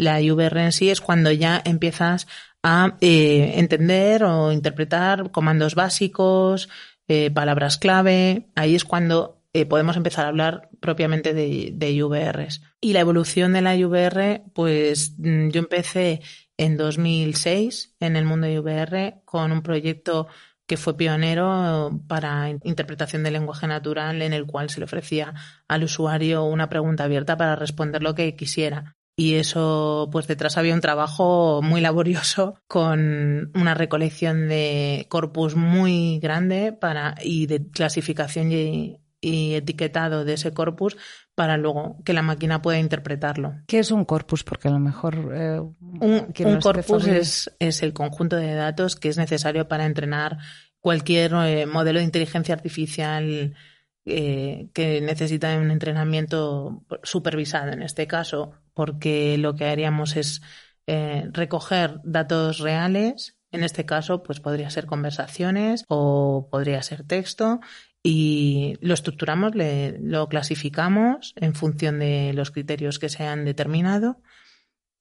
La 0.00 0.22
IVR 0.22 0.64
en 0.64 0.72
sí 0.72 0.88
es 0.88 1.02
cuando 1.02 1.30
ya 1.30 1.60
empiezas 1.62 2.26
a 2.62 2.96
eh, 3.02 3.52
entender 3.56 4.24
o 4.24 4.50
interpretar 4.50 5.30
comandos 5.30 5.74
básicos, 5.74 6.70
eh, 7.06 7.30
palabras 7.30 7.76
clave. 7.76 8.48
Ahí 8.54 8.74
es 8.74 8.86
cuando 8.86 9.42
eh, 9.52 9.66
podemos 9.66 9.98
empezar 9.98 10.24
a 10.24 10.28
hablar 10.28 10.70
propiamente 10.80 11.34
de, 11.34 11.72
de 11.74 11.90
IVRs. 11.90 12.62
Y 12.80 12.94
la 12.94 13.00
evolución 13.00 13.52
de 13.52 13.60
la 13.60 13.76
IVR, 13.76 14.44
pues 14.54 15.16
mm, 15.18 15.50
yo 15.50 15.58
empecé 15.60 16.22
en 16.56 16.78
2006 16.78 17.96
en 18.00 18.16
el 18.16 18.24
mundo 18.24 18.46
de 18.46 18.54
IVR 18.54 19.20
con 19.26 19.52
un 19.52 19.60
proyecto 19.60 20.28
que 20.66 20.78
fue 20.78 20.96
pionero 20.96 21.90
para 22.08 22.48
interpretación 22.48 23.22
del 23.22 23.34
lenguaje 23.34 23.66
natural 23.66 24.22
en 24.22 24.32
el 24.32 24.46
cual 24.46 24.70
se 24.70 24.80
le 24.80 24.84
ofrecía 24.84 25.34
al 25.68 25.84
usuario 25.84 26.44
una 26.44 26.70
pregunta 26.70 27.04
abierta 27.04 27.36
para 27.36 27.54
responder 27.54 28.02
lo 28.02 28.14
que 28.14 28.34
quisiera 28.34 28.96
y 29.20 29.34
eso 29.34 30.08
pues 30.10 30.26
detrás 30.26 30.56
había 30.56 30.72
un 30.72 30.80
trabajo 30.80 31.60
muy 31.62 31.82
laborioso 31.82 32.54
con 32.66 33.50
una 33.54 33.74
recolección 33.74 34.48
de 34.48 35.04
corpus 35.10 35.56
muy 35.56 36.18
grande 36.20 36.72
para 36.72 37.16
y 37.22 37.44
de 37.44 37.68
clasificación 37.68 38.50
y, 38.50 38.96
etiquetado 39.22 40.24
de 40.24 40.32
ese 40.32 40.54
corpus 40.54 40.96
para 41.34 41.58
luego 41.58 41.98
que 42.06 42.14
la 42.14 42.22
máquina 42.22 42.62
pueda 42.62 42.78
interpretarlo. 42.78 43.56
¿Qué 43.66 43.80
es 43.80 43.90
un 43.90 44.06
corpus? 44.06 44.42
Porque 44.42 44.68
a 44.68 44.70
lo 44.70 44.78
mejor 44.78 45.32
eh, 45.34 45.60
un, 45.60 46.60
corpus 46.62 47.06
es, 47.06 47.54
es, 47.58 47.82
el 47.82 47.92
conjunto 47.92 48.36
de 48.36 48.54
datos 48.54 48.96
que 48.96 49.10
es 49.10 49.18
necesario 49.18 49.68
para 49.68 49.84
entrenar 49.84 50.38
cualquier 50.80 51.34
eh, 51.44 51.66
modelo 51.66 51.98
de 51.98 52.06
inteligencia 52.06 52.54
artificial 52.54 53.54
eh, 54.06 54.70
que 54.72 55.00
necesita 55.00 55.56
un 55.58 55.70
entrenamiento 55.70 56.84
supervisado 57.02 57.72
en 57.72 57.82
este 57.82 58.06
caso, 58.06 58.52
porque 58.74 59.36
lo 59.38 59.54
que 59.54 59.66
haríamos 59.66 60.16
es 60.16 60.42
eh, 60.86 61.28
recoger 61.32 62.00
datos 62.04 62.58
reales. 62.58 63.36
En 63.52 63.64
este 63.64 63.84
caso, 63.84 64.22
pues 64.22 64.40
podría 64.40 64.70
ser 64.70 64.86
conversaciones 64.86 65.84
o 65.88 66.48
podría 66.50 66.82
ser 66.82 67.04
texto 67.04 67.60
y 68.02 68.74
lo 68.80 68.94
estructuramos, 68.94 69.52
lo 69.54 70.28
clasificamos 70.28 71.34
en 71.36 71.54
función 71.54 71.98
de 71.98 72.32
los 72.32 72.50
criterios 72.50 72.98
que 72.98 73.08
se 73.08 73.24
han 73.24 73.44
determinado 73.44 74.22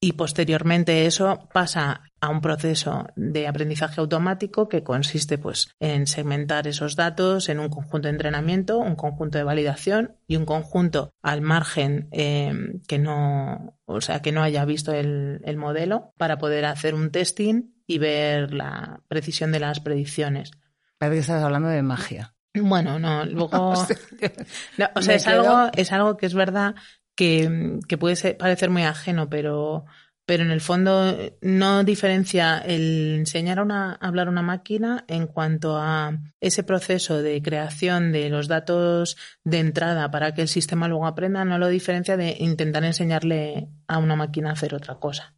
y 0.02 0.14
posteriormente 0.14 1.06
eso 1.06 1.50
pasa 1.54 2.04
a 2.22 2.30
un 2.30 2.42
proceso 2.42 3.08
de 3.16 3.48
aprendizaje 3.48 4.00
automático 4.00 4.70
que 4.70 4.84
consiste 4.84 5.38
pues 5.38 5.76
en 5.80 6.08
segmentar 6.08 6.68
esos 6.68 6.96
datos 6.96 7.50
en 7.50 7.60
un 7.60 7.70
conjunto 7.70 8.08
de 8.08 8.14
entrenamiento, 8.14 8.78
un 8.78 8.96
conjunto 8.96 9.38
de 9.38 9.44
validación 9.44 10.16
y 10.28 10.38
un 10.38 10.46
conjunto 10.46 11.14
al 11.22 11.42
margen 11.42 12.08
eh, 12.12 12.80
que 12.88 12.98
no, 12.98 13.78
o 13.86 14.02
sea, 14.02 14.22
que 14.22 14.32
no 14.32 14.42
haya 14.42 14.64
visto 14.66 14.94
el, 14.94 15.42
el 15.44 15.58
modelo 15.58 16.14
para 16.18 16.38
poder 16.38 16.66
hacer 16.66 16.96
un 16.96 17.12
testing 17.12 17.74
y 17.86 17.98
ver 17.98 18.54
la 18.54 19.02
precisión 19.08 19.52
de 19.52 19.60
las 19.60 19.80
predicciones. 19.80 20.52
Parece 20.98 21.16
que 21.16 21.22
estás 21.22 21.44
hablando 21.44 21.70
de 21.70 21.82
magia. 21.82 22.36
Bueno, 22.54 23.00
no, 23.00 23.26
luego. 23.26 23.72
o 24.96 25.02
sea, 25.02 25.16
es 25.16 25.28
algo, 25.28 25.70
es 25.76 25.92
algo 25.92 26.18
que 26.18 26.26
es 26.26 26.34
verdad 26.34 26.76
que, 27.20 27.98
puede 28.00 28.34
parecer 28.36 28.70
muy 28.70 28.84
ajeno, 28.84 29.30
pero, 29.30 29.84
pero 30.26 30.44
en 30.44 30.52
el 30.52 30.62
fondo 30.62 31.18
no 31.42 31.84
diferencia 31.84 32.60
el 32.60 33.16
enseñar 33.20 33.60
a, 33.60 33.64
una, 33.64 33.94
hablar 33.96 34.30
una 34.30 34.42
máquina 34.42 35.04
en 35.10 35.28
cuanto 35.28 35.76
a 35.78 36.18
ese 36.40 36.64
proceso 36.64 37.22
de 37.22 37.42
creación 37.42 38.14
de 38.14 38.30
los 38.30 38.48
datos 38.48 39.18
de 39.44 39.60
entrada 39.60 40.10
para 40.12 40.34
que 40.34 40.42
el 40.44 40.48
sistema 40.48 40.88
luego 40.88 41.08
aprenda, 41.08 41.44
no 41.44 41.58
lo 41.58 41.68
diferencia 41.68 42.16
de 42.16 42.38
intentar 42.40 42.86
enseñarle 42.86 43.68
a 43.88 43.98
una 43.98 44.16
máquina 44.16 44.52
a 44.52 44.54
hacer 44.54 44.74
otra 44.74 44.96
cosa. 44.96 45.36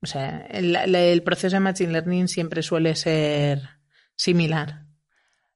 O 0.00 0.06
sea, 0.06 0.46
el, 0.48 0.74
el 0.74 1.22
proceso 1.22 1.56
de 1.56 1.60
Machine 1.60 1.92
Learning 1.92 2.28
siempre 2.28 2.62
suele 2.62 2.94
ser 2.94 3.60
similar. 4.16 4.86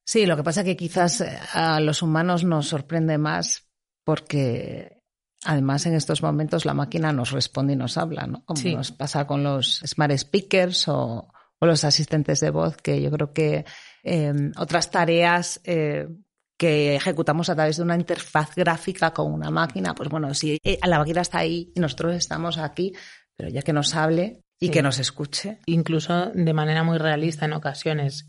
Sí, 0.05 0.27
lo 0.27 0.37
que 0.37 0.43
pasa 0.43 0.61
es 0.61 0.67
que 0.67 0.77
quizás 0.77 1.25
a 1.55 1.81
los 1.81 2.03
humanos 2.03 2.45
nos 2.45 2.69
sorprende 2.69 3.17
más 3.17 3.71
porque 4.05 5.02
Además, 5.45 5.87
en 5.87 5.95
estos 5.95 6.23
momentos 6.23 6.65
la 6.65 6.75
máquina 6.75 7.13
nos 7.13 7.33
responde 7.33 7.73
y 7.73 7.77
nos 7.77 7.99
habla, 7.99 8.27
¿no? 8.27 8.45
Como 8.45 8.61
nos 8.63 8.93
pasa 8.93 9.27
con 9.27 9.43
los 9.43 9.83
smart 9.85 10.17
speakers 10.17 10.89
o, 10.89 11.29
los 11.61 11.85
asistentes 11.85 12.41
de 12.41 12.51
voz, 12.51 12.77
que 12.77 13.01
yo 13.01 13.11
creo 13.13 13.33
que 13.33 13.65
em, 14.03 14.51
otras 14.57 14.91
tareas 14.91 15.61
eh, 15.63 16.09
que 16.59 16.97
ejecutamos 16.97 17.49
a 17.51 17.55
través 17.55 17.77
de 17.77 17.85
una 17.85 17.95
interfaz 17.95 18.55
gráfica 18.57 19.13
con 19.13 19.33
una 19.33 19.51
máquina, 19.51 19.95
pues 19.95 20.09
bueno, 20.09 20.35
si 20.35 20.59
eh, 20.65 20.79
la 20.85 20.99
máquina 20.99 21.21
está 21.21 21.39
ahí 21.39 21.73
y 21.75 21.81
nosotros 21.81 22.17
estamos 22.17 22.59
aquí, 22.59 22.93
pero 23.37 23.49
ya 23.49 23.63
que 23.63 23.73
nos 23.73 23.95
hable 23.95 24.43
y 24.61 24.71
que 24.71 24.83
nos 24.83 24.99
escuche. 25.01 25.59
Incluso 25.67 26.27
de 26.27 26.53
manera 26.53 26.85
muy 26.85 26.99
realista 26.99 27.47
en 27.47 27.53
ocasiones, 27.53 28.29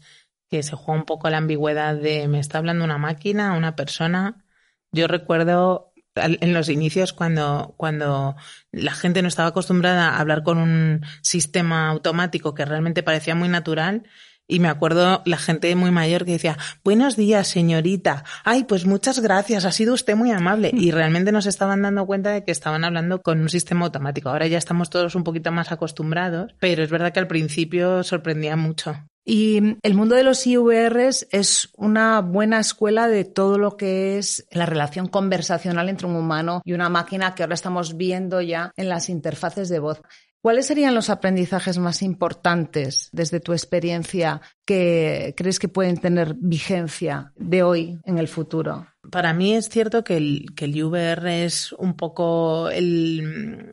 que 0.50 0.64
se 0.64 0.76
juega 0.76 1.00
un 1.00 1.06
poco 1.06 1.30
la 1.30 1.38
ambigüedad 1.38 1.96
de 1.96 2.28
me 2.28 2.40
está 2.40 2.58
hablando 2.58 2.84
una 2.84 2.98
máquina, 2.98 3.56
una 3.56 3.76
persona. 3.76 4.44
Yo 4.92 5.08
recuerdo 5.08 5.93
en 6.16 6.54
los 6.54 6.70
inicios 6.70 7.14
cuando, 7.14 7.74
cuando 7.78 8.36
la 8.72 8.94
gente 8.94 9.22
no 9.22 9.28
estaba 9.28 9.50
acostumbrada 9.50 10.10
a 10.10 10.20
hablar 10.20 10.44
con 10.44 10.58
un 10.58 11.02
sistema 11.22 11.90
automático 11.90 12.54
que 12.54 12.66
realmente 12.66 13.04
parecía 13.04 13.36
muy 13.36 13.50
natural. 13.50 14.04
Y 14.46 14.60
me 14.60 14.68
acuerdo 14.68 15.22
la 15.26 15.38
gente 15.38 15.74
muy 15.76 15.90
mayor 15.90 16.26
que 16.26 16.34
decía, 16.34 16.58
buenos 16.84 17.16
días, 17.16 17.48
señorita. 17.48 18.26
Ay, 18.44 18.66
pues 18.66 18.86
muchas 18.86 19.22
gracias, 19.22 19.64
ha 19.64 19.72
sido 19.72 19.94
usted 19.94 20.16
muy 20.16 20.32
amable. 20.32 20.72
Y 20.84 20.92
realmente 20.92 21.32
nos 21.32 21.46
estaban 21.46 21.82
dando 21.82 22.06
cuenta 22.06 22.32
de 22.32 22.44
que 22.44 22.52
estaban 22.52 22.84
hablando 22.84 23.22
con 23.22 23.40
un 23.40 23.50
sistema 23.50 23.86
automático. 23.86 24.30
Ahora 24.30 24.48
ya 24.48 24.58
estamos 24.58 24.90
todos 24.90 25.16
un 25.16 25.24
poquito 25.24 25.52
más 25.52 25.72
acostumbrados, 25.72 26.54
pero 26.60 26.84
es 26.84 26.90
verdad 26.90 27.14
que 27.14 27.20
al 27.20 27.28
principio 27.28 28.04
sorprendía 28.04 28.58
mucho. 28.58 28.98
Y 29.26 29.78
el 29.82 29.94
mundo 29.94 30.16
de 30.16 30.24
los 30.24 30.46
IVRs 30.46 31.28
es 31.32 31.70
una 31.78 32.20
buena 32.20 32.60
escuela 32.60 33.08
de 33.08 33.24
todo 33.24 33.58
lo 33.58 33.78
que 33.78 34.18
es 34.18 34.46
la 34.52 34.66
relación 34.66 35.08
conversacional 35.08 35.88
entre 35.88 36.08
un 36.08 36.16
humano 36.16 36.62
y 36.66 36.74
una 36.74 36.90
máquina 36.90 37.34
que 37.34 37.44
ahora 37.44 37.56
estamos 37.56 37.96
viendo 37.96 38.42
ya 38.42 38.74
en 38.76 38.90
las 38.90 39.10
interfaces 39.10 39.70
de 39.70 39.80
voz. 39.80 40.02
¿Cuáles 40.44 40.66
serían 40.66 40.94
los 40.94 41.10
aprendizajes 41.10 41.78
más 41.78 42.02
importantes 42.02 43.08
desde 43.14 43.40
tu 43.40 43.54
experiencia 43.54 44.42
que 44.66 45.34
crees 45.38 45.58
que 45.58 45.70
pueden 45.70 45.96
tener 45.96 46.36
vigencia 46.38 47.32
de 47.38 47.64
hoy 47.64 48.00
en 48.04 48.18
el 48.18 48.28
futuro? 48.28 48.86
Para 49.10 49.34
mí 49.34 49.54
es 49.56 49.70
cierto 49.70 50.04
que 50.04 50.18
el, 50.18 50.54
IVR 50.60 51.46
es 51.46 51.72
un 51.72 51.96
poco 51.96 52.70
el 52.70 53.72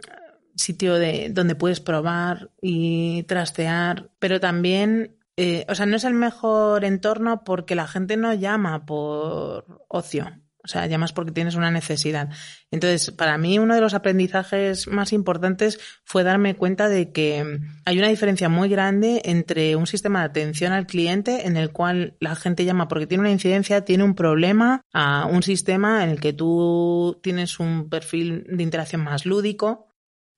sitio 0.55 0.95
de, 0.95 1.31
donde 1.33 1.57
puedes 1.57 1.81
probar 1.81 2.53
y 2.63 3.25
trastear, 3.25 4.09
pero 4.21 4.39
también 4.39 5.17
eh, 5.43 5.65
o 5.71 5.75
sea, 5.75 5.87
no 5.87 5.97
es 5.97 6.05
el 6.05 6.13
mejor 6.13 6.85
entorno 6.85 7.45
porque 7.45 7.75
la 7.75 7.89
gente 7.89 8.19
no 8.19 8.35
llama 8.35 8.85
por 8.85 9.87
ocio. 9.89 10.31
O 10.63 10.69
sea, 10.69 10.87
llamas 10.87 11.15
porque 11.15 11.33
tienes 11.33 11.55
una 11.55 11.71
necesidad. 11.71 12.29
Entonces, 12.71 13.11
para 13.11 13.39
mí 13.39 13.59
uno 13.59 13.75
de 13.75 13.81
los 13.81 13.95
aprendizajes 13.95 14.87
más 14.87 15.15
importantes 15.15 15.81
fue 16.05 16.25
darme 16.25 16.57
cuenta 16.57 16.91
de 16.91 17.11
que 17.11 17.59
hay 17.87 17.99
una 17.99 18.09
diferencia 18.09 18.51
muy 18.51 18.69
grande 18.69 19.23
entre 19.25 19.77
un 19.77 19.87
sistema 19.87 20.19
de 20.19 20.27
atención 20.27 20.75
al 20.75 20.87
cliente 20.87 21.47
en 21.47 21.57
el 21.57 21.73
cual 21.73 22.19
la 22.21 22.37
gente 22.37 22.67
llama 22.67 22.89
porque 22.89 23.07
tiene 23.07 23.23
una 23.23 23.31
incidencia, 23.31 23.87
tiene 23.87 24.05
un 24.05 24.15
problema, 24.15 24.83
a 24.93 25.25
un 25.25 25.43
sistema 25.43 26.05
en 26.05 26.11
el 26.11 26.21
que 26.21 26.35
tú 26.35 27.19
tienes 27.23 27.59
un 27.59 27.89
perfil 27.89 28.45
de 28.47 28.63
interacción 28.63 29.03
más 29.03 29.25
lúdico 29.25 29.89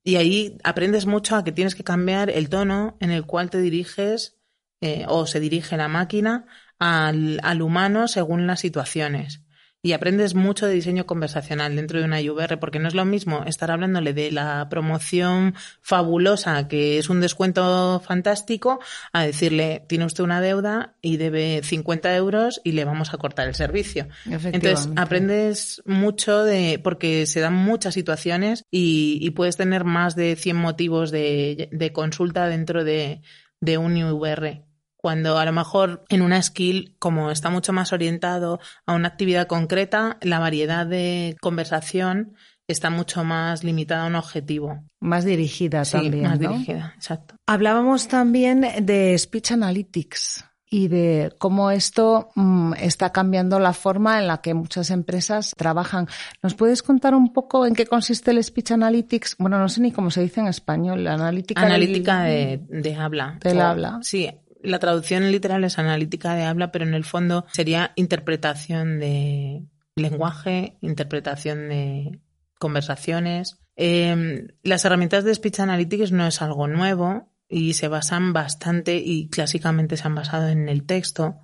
y 0.05 0.15
ahí 0.15 0.59
aprendes 0.63 1.07
mucho 1.07 1.35
a 1.35 1.43
que 1.43 1.51
tienes 1.51 1.75
que 1.75 1.83
cambiar 1.83 2.31
el 2.31 2.49
tono 2.49 2.97
en 3.01 3.11
el 3.11 3.27
cual 3.27 3.51
te 3.51 3.61
diriges 3.61 4.39
eh, 4.83 5.05
o 5.09 5.27
se 5.27 5.41
dirige 5.41 5.77
la 5.77 5.89
máquina 5.89 6.45
al, 6.79 7.39
al 7.45 7.63
humano 7.63 8.09
según 8.09 8.47
las 8.47 8.61
situaciones. 8.61 9.41
Y 9.85 9.95
aprendes 9.95 10.37
mucho 10.37 10.67
de 10.67 10.75
diseño 10.75 11.07
conversacional 11.07 11.75
dentro 11.75 11.99
de 11.99 12.05
una 12.05 12.21
IVR, 12.21 12.57
porque 12.61 12.79
no 12.79 12.87
es 12.87 12.95
lo 12.95 13.05
mismo 13.05 13.43
estar 13.47 13.73
hablándole 13.73 14.13
de 14.13 14.31
la 14.31 14.69
promoción 14.69 15.57
fabulosa, 15.81 16.69
que 16.69 16.99
es 16.99 17.09
un 17.11 17.21
descuento 17.21 18.01
fantástico, 18.05 18.79
a 19.13 19.25
decirle, 19.25 19.85
tiene 19.89 20.05
usted 20.05 20.23
una 20.23 20.41
deuda 20.41 20.95
y 21.03 21.17
debe 21.17 21.63
50 21.65 22.15
euros 22.15 22.61
y 22.63 22.73
le 22.73 22.85
vamos 22.85 23.13
a 23.13 23.19
cortar 23.19 23.49
el 23.49 23.57
servicio. 23.57 24.07
Entonces, 24.25 24.89
aprendes 24.95 25.83
mucho 25.85 26.45
de, 26.45 26.81
porque 26.83 27.27
se 27.27 27.41
dan 27.41 27.55
muchas 27.55 27.95
situaciones 27.95 28.65
y, 28.71 29.19
y 29.21 29.31
puedes 29.31 29.57
tener 29.57 29.85
más 29.85 30.15
de 30.15 30.37
100 30.37 30.57
motivos 30.57 31.11
de, 31.11 31.69
de 31.73 31.93
consulta 31.93 32.47
dentro 32.47 32.85
de, 32.85 33.21
de 33.61 33.79
un 33.79 33.97
IVR 33.97 34.72
cuando 35.03 35.37
a 35.37 35.45
lo 35.45 35.53
mejor 35.53 36.05
en 36.09 36.23
una 36.23 36.41
skill, 36.41 36.97
como 36.99 37.31
está 37.31 37.51
mucho 37.51 37.73
más 37.73 37.93
orientado 37.93 38.61
a 38.87 38.95
una 38.95 39.09
actividad 39.09 39.49
concreta, 39.49 40.17
la 40.23 40.39
variedad 40.39 40.87
de 40.87 41.37
conversación 41.41 42.35
está 42.69 42.89
mucho 42.89 43.25
más 43.25 43.65
limitada 43.65 44.05
a 44.05 44.07
un 44.07 44.15
objetivo. 44.15 44.81
Más 45.01 45.25
dirigida 45.25 45.85
sí, 45.85 45.93
también. 45.93 46.23
Más 46.23 46.41
¿no? 46.41 46.51
dirigida, 46.51 46.93
exacto. 46.97 47.35
Hablábamos 47.47 48.07
también 48.07 48.65
de 48.81 49.19
Speech 49.19 49.51
Analytics 49.51 50.45
y 50.71 50.89
de 50.89 51.35
cómo 51.37 51.71
esto 51.71 52.31
mmm, 52.37 52.73
está 52.75 53.11
cambiando 53.11 53.59
la 53.59 53.73
forma 53.73 54.21
en 54.21 54.29
la 54.29 54.41
que 54.41 54.55
muchas 54.55 54.91
empresas 54.91 55.53
trabajan. 55.57 56.07
¿Nos 56.43 56.55
puedes 56.55 56.83
contar 56.83 57.15
un 57.15 57.33
poco 57.33 57.67
en 57.67 57.75
qué 57.75 57.87
consiste 57.87 58.31
el 58.31 58.43
Speech 58.43 58.71
Analytics? 58.71 59.37
Bueno, 59.39 59.59
no 59.59 59.69
sé 59.69 59.83
ni 59.83 59.91
cómo 59.91 60.11
se 60.11 60.23
dice 60.23 60.41
en 60.41 60.47
español, 60.47 61.05
la 61.05 61.15
analítica. 61.15 61.61
Analítica 61.61 62.23
del, 62.23 62.67
de, 62.69 62.81
de, 62.81 62.95
habla. 62.95 63.39
Del 63.43 63.59
o, 63.59 63.63
habla. 63.63 63.99
Sí, 64.01 64.31
la 64.63 64.79
traducción 64.79 65.31
literal 65.31 65.65
es 65.65 65.79
analítica 65.79 66.35
de 66.35 66.45
habla, 66.45 66.73
pero 66.73 66.85
en 66.85 66.95
el 66.95 67.05
fondo 67.05 67.45
sería 67.53 67.93
interpretación 67.97 68.99
de 68.99 69.65
lenguaje, 69.97 70.79
interpretación 70.81 71.69
de 71.69 72.21
conversaciones. 72.59 73.59
Eh, 73.77 74.47
las 74.63 74.85
herramientas 74.85 75.25
de 75.25 75.35
Speech 75.35 75.61
Analytics 75.61 76.13
no 76.13 76.27
es 76.27 76.43
algo 76.43 76.69
nuevo 76.69 77.33
y 77.49 77.75
se 77.75 77.89
basan 77.89 78.33
bastante 78.33 78.97
y 78.97 79.29
clásicamente 79.29 79.97
se 79.97 80.07
han 80.07 80.15
basado 80.15 80.49
en 80.49 80.69
el 80.69 80.85
texto. 80.85 81.41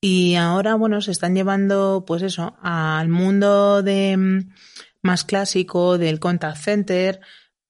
Y 0.00 0.34
ahora, 0.34 0.74
bueno, 0.74 1.00
se 1.00 1.12
están 1.12 1.34
llevando, 1.34 2.04
pues 2.06 2.22
eso, 2.22 2.56
al 2.62 3.08
mundo 3.08 3.82
de 3.82 4.44
más 5.02 5.24
clásico 5.24 5.98
del 5.98 6.20
contact 6.20 6.58
center, 6.58 7.20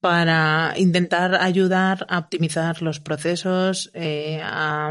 para 0.01 0.75
intentar 0.77 1.35
ayudar 1.35 2.07
a 2.09 2.19
optimizar 2.19 2.83
los 2.83 3.01
procesos, 3.01 3.91
eh, 3.95 4.41
a 4.43 4.91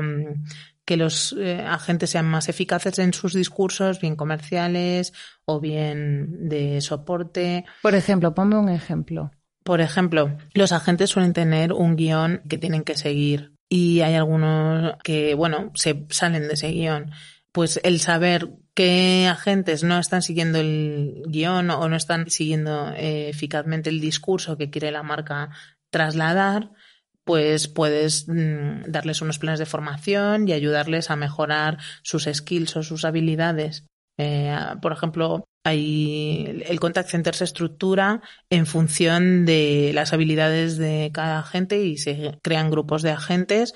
que 0.86 0.98
los 0.98 1.36
eh, 1.38 1.62
agentes 1.68 2.12
sean 2.12 2.26
más 2.26 2.48
eficaces 2.48 3.00
en 3.00 3.14
sus 3.14 3.34
discursos, 3.34 4.00
bien 4.00 4.16
comerciales 4.16 5.14
o 5.46 5.60
bien 5.60 6.48
de 6.48 6.80
soporte. 6.82 7.66
Por 7.82 7.96
ejemplo, 7.96 8.36
ponme 8.36 8.56
un 8.56 8.70
ejemplo. 8.70 9.32
Por 9.64 9.82
ejemplo, 9.82 10.38
los 10.54 10.72
agentes 10.72 11.10
suelen 11.10 11.34
tener 11.34 11.74
un 11.74 11.96
guion 11.96 12.44
que 12.48 12.60
tienen 12.60 12.84
que 12.84 12.96
seguir 12.96 13.54
y 13.68 14.02
hay 14.02 14.14
algunos 14.14 14.94
que, 15.04 15.34
bueno, 15.34 15.72
se 15.74 16.06
salen 16.10 16.48
de 16.48 16.54
ese 16.54 16.72
guion. 16.72 17.12
Pues 17.56 17.80
el 17.84 18.02
saber 18.02 18.50
qué 18.74 19.28
agentes 19.32 19.86
no 19.86 19.98
están 19.98 20.22
siguiendo 20.22 20.60
el 20.60 21.24
guion 21.28 21.70
o 21.70 21.88
no 21.88 21.96
están 21.96 22.30
siguiendo 22.30 22.90
eh, 22.90 23.30
eficazmente 23.30 23.90
el 23.90 24.02
discurso 24.02 24.58
que 24.58 24.70
quiere 24.70 24.92
la 24.92 25.04
marca 25.04 25.52
trasladar, 25.90 26.72
pues 27.24 27.70
puedes 27.70 28.28
mm, 28.28 28.92
darles 28.92 29.22
unos 29.22 29.40
planes 29.40 29.60
de 29.60 29.66
formación 29.66 30.50
y 30.50 30.52
ayudarles 30.52 31.10
a 31.10 31.16
mejorar 31.16 31.78
sus 32.02 32.26
skills 32.26 32.76
o 32.76 32.84
sus 32.84 33.06
habilidades. 33.06 33.86
Eh, 34.18 34.54
por 34.82 34.92
ejemplo, 34.92 35.46
hay, 35.64 36.62
el 36.68 36.80
contact 36.82 37.08
center 37.08 37.36
se 37.36 37.46
estructura 37.46 38.22
en 38.50 38.66
función 38.66 39.46
de 39.46 39.92
las 39.94 40.12
habilidades 40.12 40.78
de 40.78 41.10
cada 41.14 41.40
agente 41.40 41.86
y 41.86 42.00
se 42.00 42.38
crean 42.44 42.70
grupos 42.70 43.02
de 43.02 43.12
agentes 43.12 43.74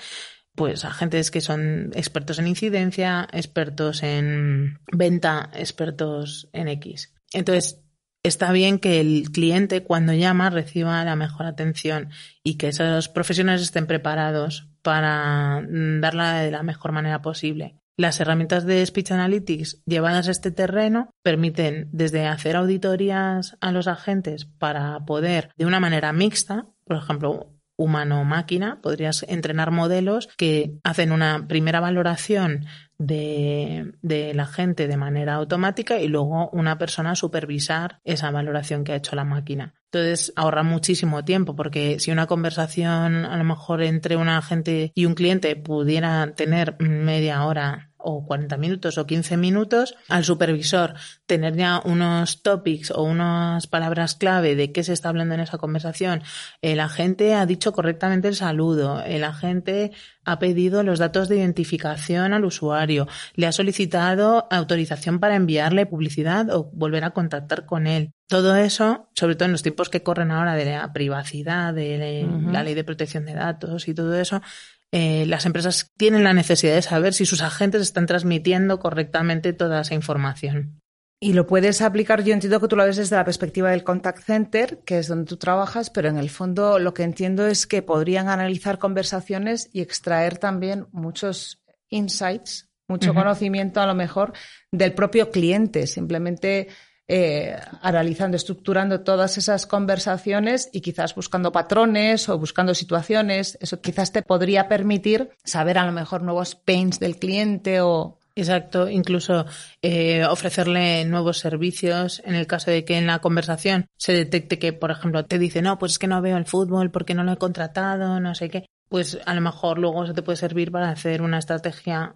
pues 0.60 0.84
agentes 0.84 1.32
que 1.32 1.40
son 1.40 1.90
expertos 1.96 2.38
en 2.38 2.46
incidencia, 2.46 3.30
expertos 3.32 4.04
en 4.04 4.78
venta, 4.92 5.50
expertos 5.54 6.50
en 6.52 6.68
X. 6.68 7.14
Entonces, 7.32 7.82
está 8.24 8.52
bien 8.52 8.78
que 8.78 9.00
el 9.00 9.32
cliente 9.32 9.86
cuando 9.86 10.12
llama 10.12 10.50
reciba 10.50 11.02
la 11.06 11.16
mejor 11.16 11.46
atención 11.46 12.10
y 12.44 12.58
que 12.58 12.68
esos 12.68 13.08
profesionales 13.08 13.62
estén 13.62 13.88
preparados 13.88 14.68
para 14.82 15.66
darla 15.66 16.42
de 16.42 16.52
la 16.52 16.62
mejor 16.62 16.92
manera 16.92 17.22
posible. 17.22 17.78
Las 17.96 18.20
herramientas 18.20 18.66
de 18.66 18.86
Speech 18.86 19.14
Analytics 19.14 19.82
llevadas 19.86 20.28
a 20.28 20.32
este 20.32 20.52
terreno 20.52 21.10
permiten 21.24 21.88
desde 21.94 22.28
hacer 22.28 22.58
auditorías 22.58 23.56
a 23.62 23.72
los 23.72 23.88
agentes 23.88 24.44
para 24.44 25.06
poder, 25.06 25.52
de 25.56 25.66
una 25.66 25.80
manera 25.80 26.12
mixta, 26.12 26.68
por 26.84 26.98
ejemplo, 26.98 27.59
humano-máquina, 27.80 28.80
podrías 28.82 29.26
entrenar 29.28 29.72
modelos 29.72 30.28
que 30.38 30.74
hacen 30.84 31.14
una 31.14 31.48
primera 31.48 31.80
valoración 31.80 32.66
de, 32.98 33.94
de, 34.02 34.34
la 34.34 34.46
gente 34.46 34.90
de 34.90 34.98
manera 34.98 35.36
automática 35.36 35.98
y 36.00 36.10
luego 36.10 36.50
una 36.52 36.78
persona 36.78 37.16
supervisar 37.16 38.02
esa 38.04 38.30
valoración 38.32 38.84
que 38.84 38.92
ha 38.92 38.98
hecho 38.98 39.16
la 39.16 39.24
máquina. 39.24 39.76
Entonces 39.86 40.34
ahorra 40.36 40.64
muchísimo 40.64 41.24
tiempo 41.24 41.56
porque 41.56 42.00
si 42.00 42.12
una 42.12 42.28
conversación 42.28 43.26
a 43.26 43.38
lo 43.38 43.44
mejor 43.46 43.82
entre 43.82 44.18
un 44.18 44.28
agente 44.28 44.92
y 44.94 45.06
un 45.06 45.16
cliente 45.16 45.56
pudiera 45.56 46.34
tener 46.36 46.76
media 46.80 47.46
hora 47.46 47.89
o 48.00 48.26
40 48.26 48.58
minutos 48.58 48.98
o 48.98 49.06
15 49.06 49.38
minutos, 49.38 49.96
al 50.08 50.24
supervisor 50.24 50.96
tener 51.26 51.56
ya 51.56 51.82
unos 51.84 52.42
topics 52.42 52.92
o 52.92 53.04
unas 53.04 53.68
palabras 53.68 54.16
clave 54.16 54.56
de 54.56 54.72
qué 54.72 54.84
se 54.84 54.94
está 54.94 55.10
hablando 55.10 55.36
en 55.36 55.42
esa 55.42 55.58
conversación. 55.58 56.24
El 56.62 56.80
agente 56.80 57.36
ha 57.36 57.46
dicho 57.46 57.74
correctamente 57.74 58.28
el 58.28 58.36
saludo, 58.36 59.04
el 59.04 59.24
agente 59.24 59.92
ha 60.24 60.40
pedido 60.40 60.84
los 60.84 61.00
datos 61.00 61.28
de 61.28 61.38
identificación 61.38 62.34
al 62.34 62.46
usuario, 62.46 63.08
le 63.36 63.48
ha 63.48 63.52
solicitado 63.52 64.48
autorización 64.50 65.20
para 65.20 65.36
enviarle 65.36 65.86
publicidad 65.86 66.50
o 66.52 66.70
volver 66.74 67.04
a 67.04 67.12
contactar 67.12 67.66
con 67.66 67.88
él. 67.88 68.14
Todo 68.28 68.56
eso, 68.56 69.10
sobre 69.16 69.36
todo 69.36 69.48
en 69.48 69.54
los 69.54 69.64
tiempos 69.64 69.90
que 69.90 70.04
corren 70.04 70.30
ahora 70.32 70.54
de 70.54 70.66
la 70.66 70.94
privacidad, 70.94 71.74
de 71.74 72.26
uh 72.28 72.32
-huh. 72.32 72.52
la 72.52 72.64
ley 72.64 72.76
de 72.76 72.84
protección 72.84 73.26
de 73.26 73.34
datos 73.34 73.88
y 73.88 73.96
todo 73.96 74.16
eso, 74.20 74.42
eh, 74.92 75.26
las 75.28 75.46
empresas 75.46 75.92
tienen 75.98 76.24
la 76.24 76.34
necesidad 76.34 76.76
de 76.76 76.82
saber 76.82 77.14
si 77.14 77.26
sus 77.26 77.42
agentes 77.42 77.82
están 77.82 78.06
transmitiendo 78.06 78.80
correctamente 78.80 79.54
toda 79.54 79.82
esa 79.82 79.94
información. 79.94 80.82
Y 81.22 81.34
lo 81.34 81.46
puedes 81.46 81.82
aplicar, 81.82 82.24
yo 82.24 82.34
entiendo 82.34 82.62
que 82.62 82.70
tú 82.70 82.78
lo 82.78 82.86
ves 82.86 82.96
desde 82.96 83.18
la 83.18 83.26
perspectiva 83.26 83.72
del 83.72 83.84
contact 83.84 84.24
center, 84.24 84.80
que 84.86 85.00
es 85.00 85.08
donde 85.10 85.26
tú 85.26 85.36
trabajas, 85.36 85.90
pero 85.90 86.08
en 86.08 86.18
el 86.18 86.30
fondo 86.30 86.80
lo 86.80 86.94
que 86.94 87.04
entiendo 87.04 87.46
es 87.46 87.68
que 87.68 87.82
podrían 87.82 88.30
analizar 88.30 88.80
conversaciones 88.80 89.70
y 89.74 89.82
extraer 89.82 90.38
también 90.38 90.88
muchos 90.92 91.62
insights, 91.90 92.70
mucho 92.88 93.12
uh 93.12 93.14
-huh. 93.14 93.18
conocimiento 93.18 93.82
a 93.82 93.86
lo 93.86 93.96
mejor 93.96 94.32
del 94.72 94.94
propio 94.94 95.30
cliente, 95.30 95.88
simplemente 95.88 96.70
eh, 97.12 97.60
analizando, 97.82 98.38
estructurando 98.38 99.02
todas 99.02 99.40
esas 99.40 99.66
conversaciones 99.66 100.70
y 100.72 100.82
quizás 100.82 101.16
buscando 101.16 101.52
patrones 101.52 102.30
o 102.30 102.38
buscando 102.38 102.76
situaciones. 102.76 103.58
Eso 103.62 103.82
quizás 103.82 104.12
te 104.12 104.22
podría 104.22 104.68
permitir 104.68 105.32
saber 105.44 105.80
a 105.80 105.86
lo 105.88 105.92
mejor 105.92 106.22
nuevos 106.22 106.54
pains 106.54 107.00
del 107.00 107.18
cliente 107.18 107.82
o 107.82 108.20
Exacto, 108.36 108.88
incluso 108.88 109.46
eh, 109.82 110.24
ofrecerle 110.24 111.04
nuevos 111.04 111.40
servicios 111.40 112.22
en 112.24 112.36
el 112.36 112.48
caso 112.48 112.72
de 112.72 112.86
que 112.86 112.98
en 112.98 113.06
la 113.06 113.20
conversación 113.20 113.88
se 113.98 114.14
detecte 114.14 114.60
que, 114.60 114.72
por 114.72 114.92
ejemplo, 114.92 115.26
te 115.26 115.38
dice, 115.40 115.62
no, 115.62 115.78
pues 115.78 115.94
es 115.94 116.00
que 116.00 116.08
no 116.08 116.22
veo 116.22 116.38
el 116.38 116.46
fútbol 116.46 116.90
porque 116.90 117.16
no 117.16 117.26
lo 117.26 117.34
he 117.34 117.38
contratado, 117.38 118.22
no 118.22 118.36
sé 118.36 118.50
qué. 118.50 118.66
Pues 118.88 119.20
a 119.26 119.34
lo 119.34 119.42
mejor 119.42 119.78
luego 119.78 120.06
eso 120.06 120.14
te 120.14 120.24
puede 120.24 120.38
servir 120.38 120.72
para 120.72 120.90
hacer 120.90 121.22
una 121.22 121.38
estrategia 121.38 122.14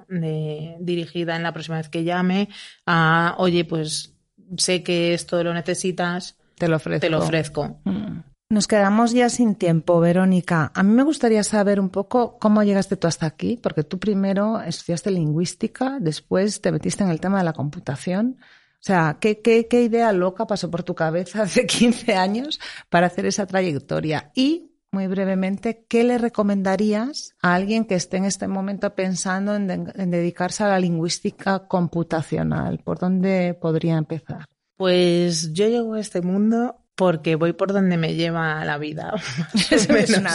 dirigida 0.79 1.35
en 1.35 1.43
la 1.43 1.51
próxima 1.51 1.77
vez 1.77 1.89
que 1.89 2.05
llame 2.05 2.47
a, 2.85 3.35
oye, 3.37 3.65
pues 3.65 4.12
sé 4.57 4.83
que 4.83 5.13
esto 5.13 5.43
lo 5.43 5.53
necesitas, 5.53 6.37
te 6.55 6.67
lo 6.67 6.77
ofrezco. 6.77 7.01
Te 7.01 7.09
lo 7.09 7.19
ofrezco. 7.19 7.79
Mm. 7.83 8.19
Nos 8.49 8.67
quedamos 8.67 9.13
ya 9.13 9.29
sin 9.29 9.55
tiempo, 9.55 9.99
Verónica. 9.99 10.71
A 10.75 10.83
mí 10.83 10.93
me 10.93 11.03
gustaría 11.03 11.43
saber 11.43 11.79
un 11.79 11.89
poco 11.89 12.37
cómo 12.37 12.61
llegaste 12.61 12.97
tú 12.97 13.07
hasta 13.07 13.25
aquí, 13.25 13.57
porque 13.61 13.83
tú 13.83 13.97
primero 13.97 14.61
estudiaste 14.61 15.09
lingüística, 15.09 15.97
después 15.99 16.61
te 16.61 16.71
metiste 16.71 17.03
en 17.03 17.09
el 17.09 17.19
tema 17.19 17.39
de 17.39 17.45
la 17.45 17.53
computación. 17.53 18.37
O 18.39 18.85
sea, 18.85 19.17
¿qué, 19.19 19.41
qué, 19.41 19.67
qué 19.67 19.81
idea 19.81 20.11
loca 20.11 20.45
pasó 20.45 20.69
por 20.69 20.83
tu 20.83 20.93
cabeza 20.93 21.41
hace 21.43 21.65
15 21.65 22.15
años 22.15 22.59
para 22.89 23.07
hacer 23.07 23.25
esa 23.25 23.47
trayectoria? 23.47 24.31
Y 24.35 24.72
muy 24.93 25.07
brevemente, 25.07 25.85
¿qué 25.89 26.03
le 26.03 26.17
recomendarías 26.17 27.35
a 27.41 27.55
alguien 27.55 27.85
que 27.85 27.95
esté 27.95 28.17
en 28.17 28.25
este 28.25 28.47
momento 28.47 28.93
pensando 28.93 29.55
en, 29.55 29.69
en, 29.69 30.11
dedicarse 30.11 30.63
a 30.63 30.67
la 30.67 30.79
lingüística 30.79 31.67
computacional? 31.67 32.79
¿Por 32.79 32.99
dónde 32.99 33.57
podría 33.59 33.97
empezar? 33.97 34.45
Pues 34.77 35.51
yo 35.51 35.67
llego 35.67 35.95
a 35.95 35.99
este 35.99 36.21
mundo 36.21 36.77
porque 36.95 37.35
voy 37.35 37.53
por 37.53 37.73
donde 37.73 37.97
me 37.97 38.13
lleva 38.13 38.63
la 38.65 38.77
vida. 38.77 39.15
es 39.71 39.89
una 40.17 40.31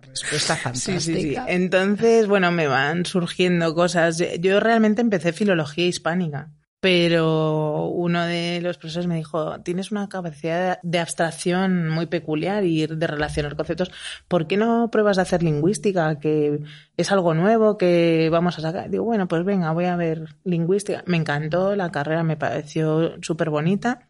respuesta 0.00 0.56
fantástica. 0.56 1.00
Sí, 1.00 1.14
sí, 1.14 1.22
sí. 1.22 1.36
Entonces, 1.46 2.26
bueno, 2.26 2.50
me 2.50 2.66
van 2.66 3.06
surgiendo 3.06 3.74
cosas. 3.74 4.22
Yo 4.40 4.60
realmente 4.60 5.00
empecé 5.00 5.32
filología 5.32 5.86
hispánica 5.86 6.50
pero 6.82 7.86
uno 7.90 8.26
de 8.26 8.60
los 8.60 8.76
profesores 8.76 9.06
me 9.06 9.14
dijo, 9.14 9.60
tienes 9.60 9.92
una 9.92 10.08
capacidad 10.08 10.80
de 10.82 10.98
abstracción 10.98 11.88
muy 11.88 12.06
peculiar 12.06 12.64
y 12.64 12.88
de 12.88 13.06
relacionar 13.06 13.54
conceptos, 13.54 13.92
¿por 14.26 14.48
qué 14.48 14.56
no 14.56 14.90
pruebas 14.90 15.14
de 15.14 15.22
hacer 15.22 15.44
lingüística, 15.44 16.18
que 16.18 16.58
es 16.96 17.12
algo 17.12 17.34
nuevo 17.34 17.78
que 17.78 18.28
vamos 18.32 18.58
a 18.58 18.62
sacar? 18.62 18.90
Digo, 18.90 19.04
bueno, 19.04 19.28
pues 19.28 19.44
venga, 19.44 19.70
voy 19.70 19.84
a 19.84 19.94
ver 19.94 20.34
lingüística. 20.42 21.04
Me 21.06 21.18
encantó, 21.18 21.76
la 21.76 21.92
carrera 21.92 22.24
me 22.24 22.36
pareció 22.36 23.14
súper 23.22 23.50
bonita. 23.50 24.08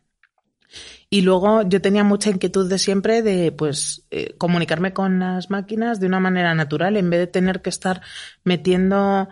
Y 1.10 1.20
luego 1.20 1.60
yo 1.68 1.82
tenía 1.82 2.04
mucha 2.04 2.30
inquietud 2.30 2.70
de 2.70 2.78
siempre 2.78 3.20
de 3.20 3.52
pues 3.52 4.06
eh, 4.10 4.34
comunicarme 4.38 4.94
con 4.94 5.18
las 5.20 5.50
máquinas 5.50 6.00
de 6.00 6.06
una 6.06 6.20
manera 6.20 6.54
natural 6.54 6.96
en 6.96 7.10
vez 7.10 7.20
de 7.20 7.26
tener 7.26 7.60
que 7.60 7.68
estar 7.68 8.00
metiendo 8.44 9.28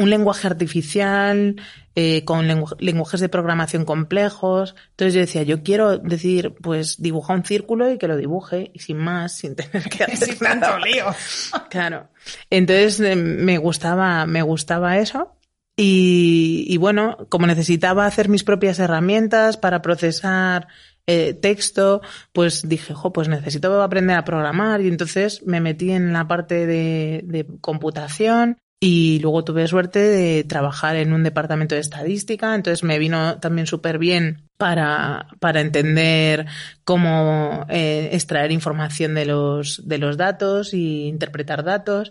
un 0.00 0.08
lenguaje 0.08 0.46
artificial, 0.46 1.56
eh, 1.94 2.24
con 2.24 2.48
lenguajes 2.78 3.20
de 3.20 3.28
programación 3.28 3.84
complejos. 3.84 4.74
Entonces 4.90 5.14
yo 5.14 5.20
decía, 5.20 5.42
yo 5.42 5.62
quiero 5.62 5.98
decir, 5.98 6.54
pues 6.62 7.02
dibuja 7.02 7.34
un 7.34 7.44
círculo 7.44 7.90
y 7.90 7.98
que 7.98 8.08
lo 8.08 8.16
dibuje, 8.16 8.70
y 8.72 8.78
sin 8.78 8.96
más, 8.96 9.36
sin 9.36 9.54
tener 9.56 9.88
que 9.90 10.04
hacer 10.12 10.38
tanto 10.38 10.78
lío. 10.78 11.04
Claro. 11.68 12.08
Entonces 12.48 13.00
eh, 13.00 13.14
me 13.14 13.58
gustaba, 13.58 14.24
me 14.24 14.40
gustaba 14.40 14.98
eso. 14.98 15.36
Y, 15.76 16.64
y, 16.68 16.76
bueno, 16.78 17.26
como 17.28 17.46
necesitaba 17.46 18.04
hacer 18.04 18.28
mis 18.28 18.44
propias 18.44 18.78
herramientas 18.78 19.56
para 19.56 19.80
procesar 19.80 20.68
eh, 21.06 21.32
texto, 21.34 22.02
pues 22.32 22.68
dije, 22.68 22.94
jo, 22.94 23.12
pues 23.12 23.28
necesito 23.28 23.82
aprender 23.82 24.16
a 24.16 24.24
programar 24.24 24.80
y 24.80 24.88
entonces 24.88 25.42
me 25.46 25.60
metí 25.60 25.90
en 25.90 26.12
la 26.12 26.28
parte 26.28 26.66
de, 26.66 27.22
de 27.24 27.46
computación 27.60 28.58
y 28.82 29.18
luego 29.20 29.44
tuve 29.44 29.68
suerte 29.68 29.98
de 29.98 30.42
trabajar 30.44 30.96
en 30.96 31.12
un 31.12 31.22
departamento 31.22 31.74
de 31.74 31.82
estadística, 31.82 32.54
entonces 32.54 32.82
me 32.82 32.98
vino 32.98 33.38
también 33.38 33.66
súper 33.66 33.98
bien 33.98 34.48
para, 34.56 35.28
para 35.38 35.60
entender 35.60 36.46
cómo 36.84 37.66
eh, 37.68 38.08
extraer 38.12 38.52
información 38.52 39.14
de 39.14 39.26
los, 39.26 39.86
de 39.86 39.98
los 39.98 40.16
datos 40.16 40.72
y 40.72 41.08
interpretar 41.08 41.62
datos. 41.62 42.10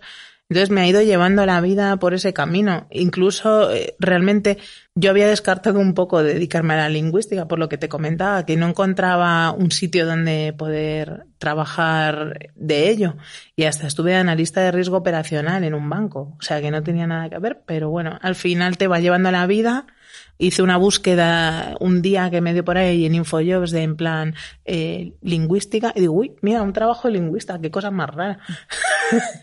Entonces 0.49 0.71
me 0.71 0.81
ha 0.81 0.87
ido 0.87 1.01
llevando 1.03 1.45
la 1.45 1.61
vida 1.61 1.97
por 1.97 2.15
ese 2.15 2.33
camino. 2.33 2.87
Incluso 2.89 3.71
eh, 3.71 3.95
realmente 3.99 4.57
yo 4.95 5.11
había 5.11 5.27
descartado 5.27 5.79
un 5.79 5.93
poco 5.93 6.23
dedicarme 6.23 6.73
a 6.73 6.77
la 6.77 6.89
lingüística, 6.89 7.47
por 7.47 7.59
lo 7.59 7.69
que 7.69 7.77
te 7.77 7.87
comentaba, 7.87 8.45
que 8.45 8.57
no 8.57 8.67
encontraba 8.67 9.51
un 9.51 9.69
sitio 9.69 10.07
donde 10.07 10.53
poder 10.57 11.27
trabajar 11.37 12.51
de 12.55 12.89
ello. 12.89 13.15
Y 13.55 13.65
hasta 13.65 13.85
estuve 13.85 14.15
analista 14.15 14.61
de 14.61 14.71
riesgo 14.71 14.97
operacional 14.97 15.63
en 15.63 15.75
un 15.75 15.87
banco. 15.87 16.35
O 16.39 16.41
sea 16.41 16.61
que 16.61 16.71
no 16.71 16.81
tenía 16.81 17.05
nada 17.05 17.29
que 17.29 17.37
ver, 17.37 17.61
pero 17.67 17.91
bueno, 17.91 18.17
al 18.19 18.33
final 18.33 18.77
te 18.77 18.87
va 18.87 18.99
llevando 18.99 19.29
la 19.31 19.45
vida 19.45 19.85
hice 20.39 20.63
una 20.63 20.77
búsqueda 20.77 21.75
un 21.81 22.01
día 22.01 22.31
que 22.31 22.39
me 22.39 22.53
dio 22.53 22.63
por 22.63 22.77
ahí 22.77 23.05
en 23.05 23.13
Infojobs 23.13 23.71
de 23.71 23.83
en 23.83 23.97
plan 23.97 24.35
eh, 24.63 25.13
lingüística 25.21 25.91
y 25.95 25.99
digo, 25.99 26.13
uy, 26.13 26.31
mira, 26.41 26.63
un 26.63 26.71
trabajo 26.71 27.07
de 27.07 27.15
lingüista, 27.15 27.59
qué 27.59 27.69
cosa 27.69 27.91
más 27.91 28.09
rara. 28.09 28.39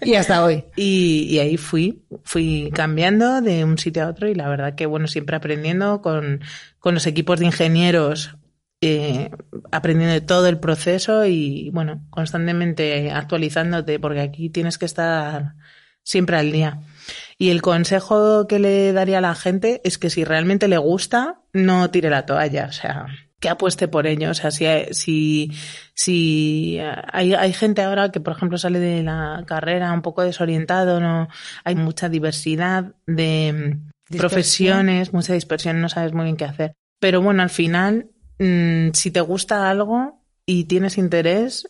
y 0.02 0.14
hasta 0.14 0.42
hoy. 0.42 0.64
Y, 0.76 1.26
y, 1.30 1.38
ahí 1.38 1.56
fui, 1.56 2.02
fui 2.24 2.70
cambiando 2.72 3.40
de 3.40 3.64
un 3.64 3.78
sitio 3.78 4.04
a 4.04 4.08
otro 4.08 4.28
y 4.28 4.34
la 4.34 4.48
verdad 4.48 4.74
que, 4.74 4.86
bueno, 4.86 5.06
siempre 5.06 5.36
aprendiendo 5.36 6.00
con, 6.00 6.40
con 6.78 6.94
los 6.94 7.06
equipos 7.06 7.38
de 7.38 7.46
ingenieros. 7.46 8.36
Eh, 8.82 9.30
aprendiendo 9.72 10.12
de 10.12 10.20
todo 10.20 10.48
el 10.48 10.60
proceso 10.60 11.24
y 11.24 11.70
bueno, 11.70 12.06
constantemente 12.10 13.10
actualizándote 13.10 13.98
porque 13.98 14.20
aquí 14.20 14.50
tienes 14.50 14.76
que 14.76 14.84
estar 14.84 15.54
siempre 16.02 16.36
al 16.36 16.52
día. 16.52 16.78
Y 17.38 17.50
el 17.50 17.62
consejo 17.62 18.46
que 18.46 18.58
le 18.58 18.92
daría 18.92 19.18
a 19.18 19.22
la 19.22 19.34
gente 19.34 19.80
es 19.84 19.98
que 19.98 20.10
si 20.10 20.24
realmente 20.24 20.68
le 20.68 20.78
gusta, 20.78 21.40
no 21.52 21.90
tire 21.90 22.10
la 22.10 22.26
toalla, 22.26 22.66
o 22.68 22.72
sea, 22.72 23.06
que 23.40 23.48
apueste 23.48 23.88
por 23.88 24.06
ello. 24.06 24.30
O 24.30 24.34
sea, 24.34 24.50
si, 24.50 24.66
si, 24.92 25.52
si 25.94 26.78
hay, 27.12 27.34
hay 27.34 27.52
gente 27.52 27.82
ahora 27.82 28.10
que, 28.10 28.20
por 28.20 28.34
ejemplo, 28.34 28.58
sale 28.58 28.78
de 28.80 29.02
la 29.02 29.44
carrera 29.46 29.92
un 29.92 30.02
poco 30.02 30.22
desorientado, 30.22 31.00
no, 31.00 31.28
hay 31.64 31.74
mucha 31.74 32.08
diversidad 32.08 32.94
de 33.06 33.78
profesiones, 34.16 35.12
mucha 35.12 35.34
dispersión, 35.34 35.80
no 35.80 35.88
sabes 35.88 36.12
muy 36.12 36.24
bien 36.24 36.36
qué 36.36 36.44
hacer. 36.44 36.72
Pero 37.00 37.20
bueno, 37.20 37.42
al 37.42 37.50
final, 37.50 38.10
mm, 38.38 38.90
si 38.92 39.10
te 39.10 39.20
gusta 39.20 39.68
algo 39.68 40.24
y 40.46 40.64
tienes 40.64 40.96
interés, 40.96 41.68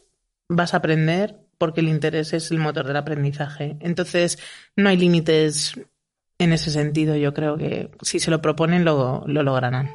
vas 0.49 0.75
a 0.75 0.79
aprender 0.79 1.46
porque 1.59 1.81
el 1.81 1.89
interés 1.89 2.33
es 2.33 2.51
el 2.51 2.59
motor 2.59 2.87
del 2.87 2.97
aprendizaje. 2.97 3.77
Entonces, 3.81 4.39
no 4.77 4.89
hay 4.89 4.97
límites 4.97 5.75
en 6.39 6.53
ese 6.53 6.71
sentido. 6.71 7.17
Yo 7.17 7.35
creo 7.35 7.57
que 7.57 7.91
si 8.03 8.21
se 8.21 8.31
lo 8.31 8.41
proponen, 8.41 8.85
lo, 8.85 9.25
lo 9.27 9.43
lograrán. 9.43 9.91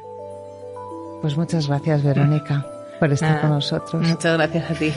Pues 1.20 1.36
muchas 1.36 1.68
gracias, 1.68 2.02
Verónica, 2.02 2.66
por 2.98 3.12
estar 3.12 3.40
con 3.40 3.50
nosotros. 3.50 4.06
Muchas 4.06 4.36
gracias 4.36 4.70
a 4.70 4.74
ti. 4.74 4.92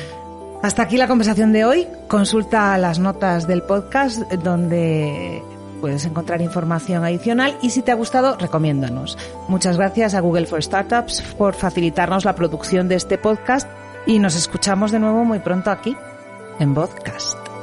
Hasta 0.63 0.81
aquí 0.81 0.97
la 0.97 1.07
conversación 1.07 1.53
de 1.53 1.65
hoy. 1.65 1.87
Consulta 2.07 2.75
las 2.79 2.97
notas 2.97 3.47
del 3.47 3.61
podcast 3.61 4.21
donde 4.31 5.43
puedes 5.79 6.05
encontrar 6.05 6.41
información 6.41 7.03
adicional 7.03 7.55
y 7.61 7.69
si 7.69 7.83
te 7.83 7.91
ha 7.91 7.95
gustado, 7.95 8.37
recomiéndanos. 8.37 9.19
Muchas 9.47 9.77
gracias 9.77 10.15
a 10.15 10.21
Google 10.21 10.47
for 10.47 10.63
Startups 10.63 11.21
por 11.37 11.53
facilitarnos 11.53 12.25
la 12.25 12.33
producción 12.33 12.87
de 12.87 12.95
este 12.95 13.19
podcast 13.19 13.69
y 14.07 14.17
nos 14.17 14.35
escuchamos 14.35 14.91
de 14.91 14.99
nuevo 14.99 15.23
muy 15.23 15.37
pronto 15.39 15.69
aquí 15.69 15.95
en 16.59 16.73
Vodcast. 16.73 17.54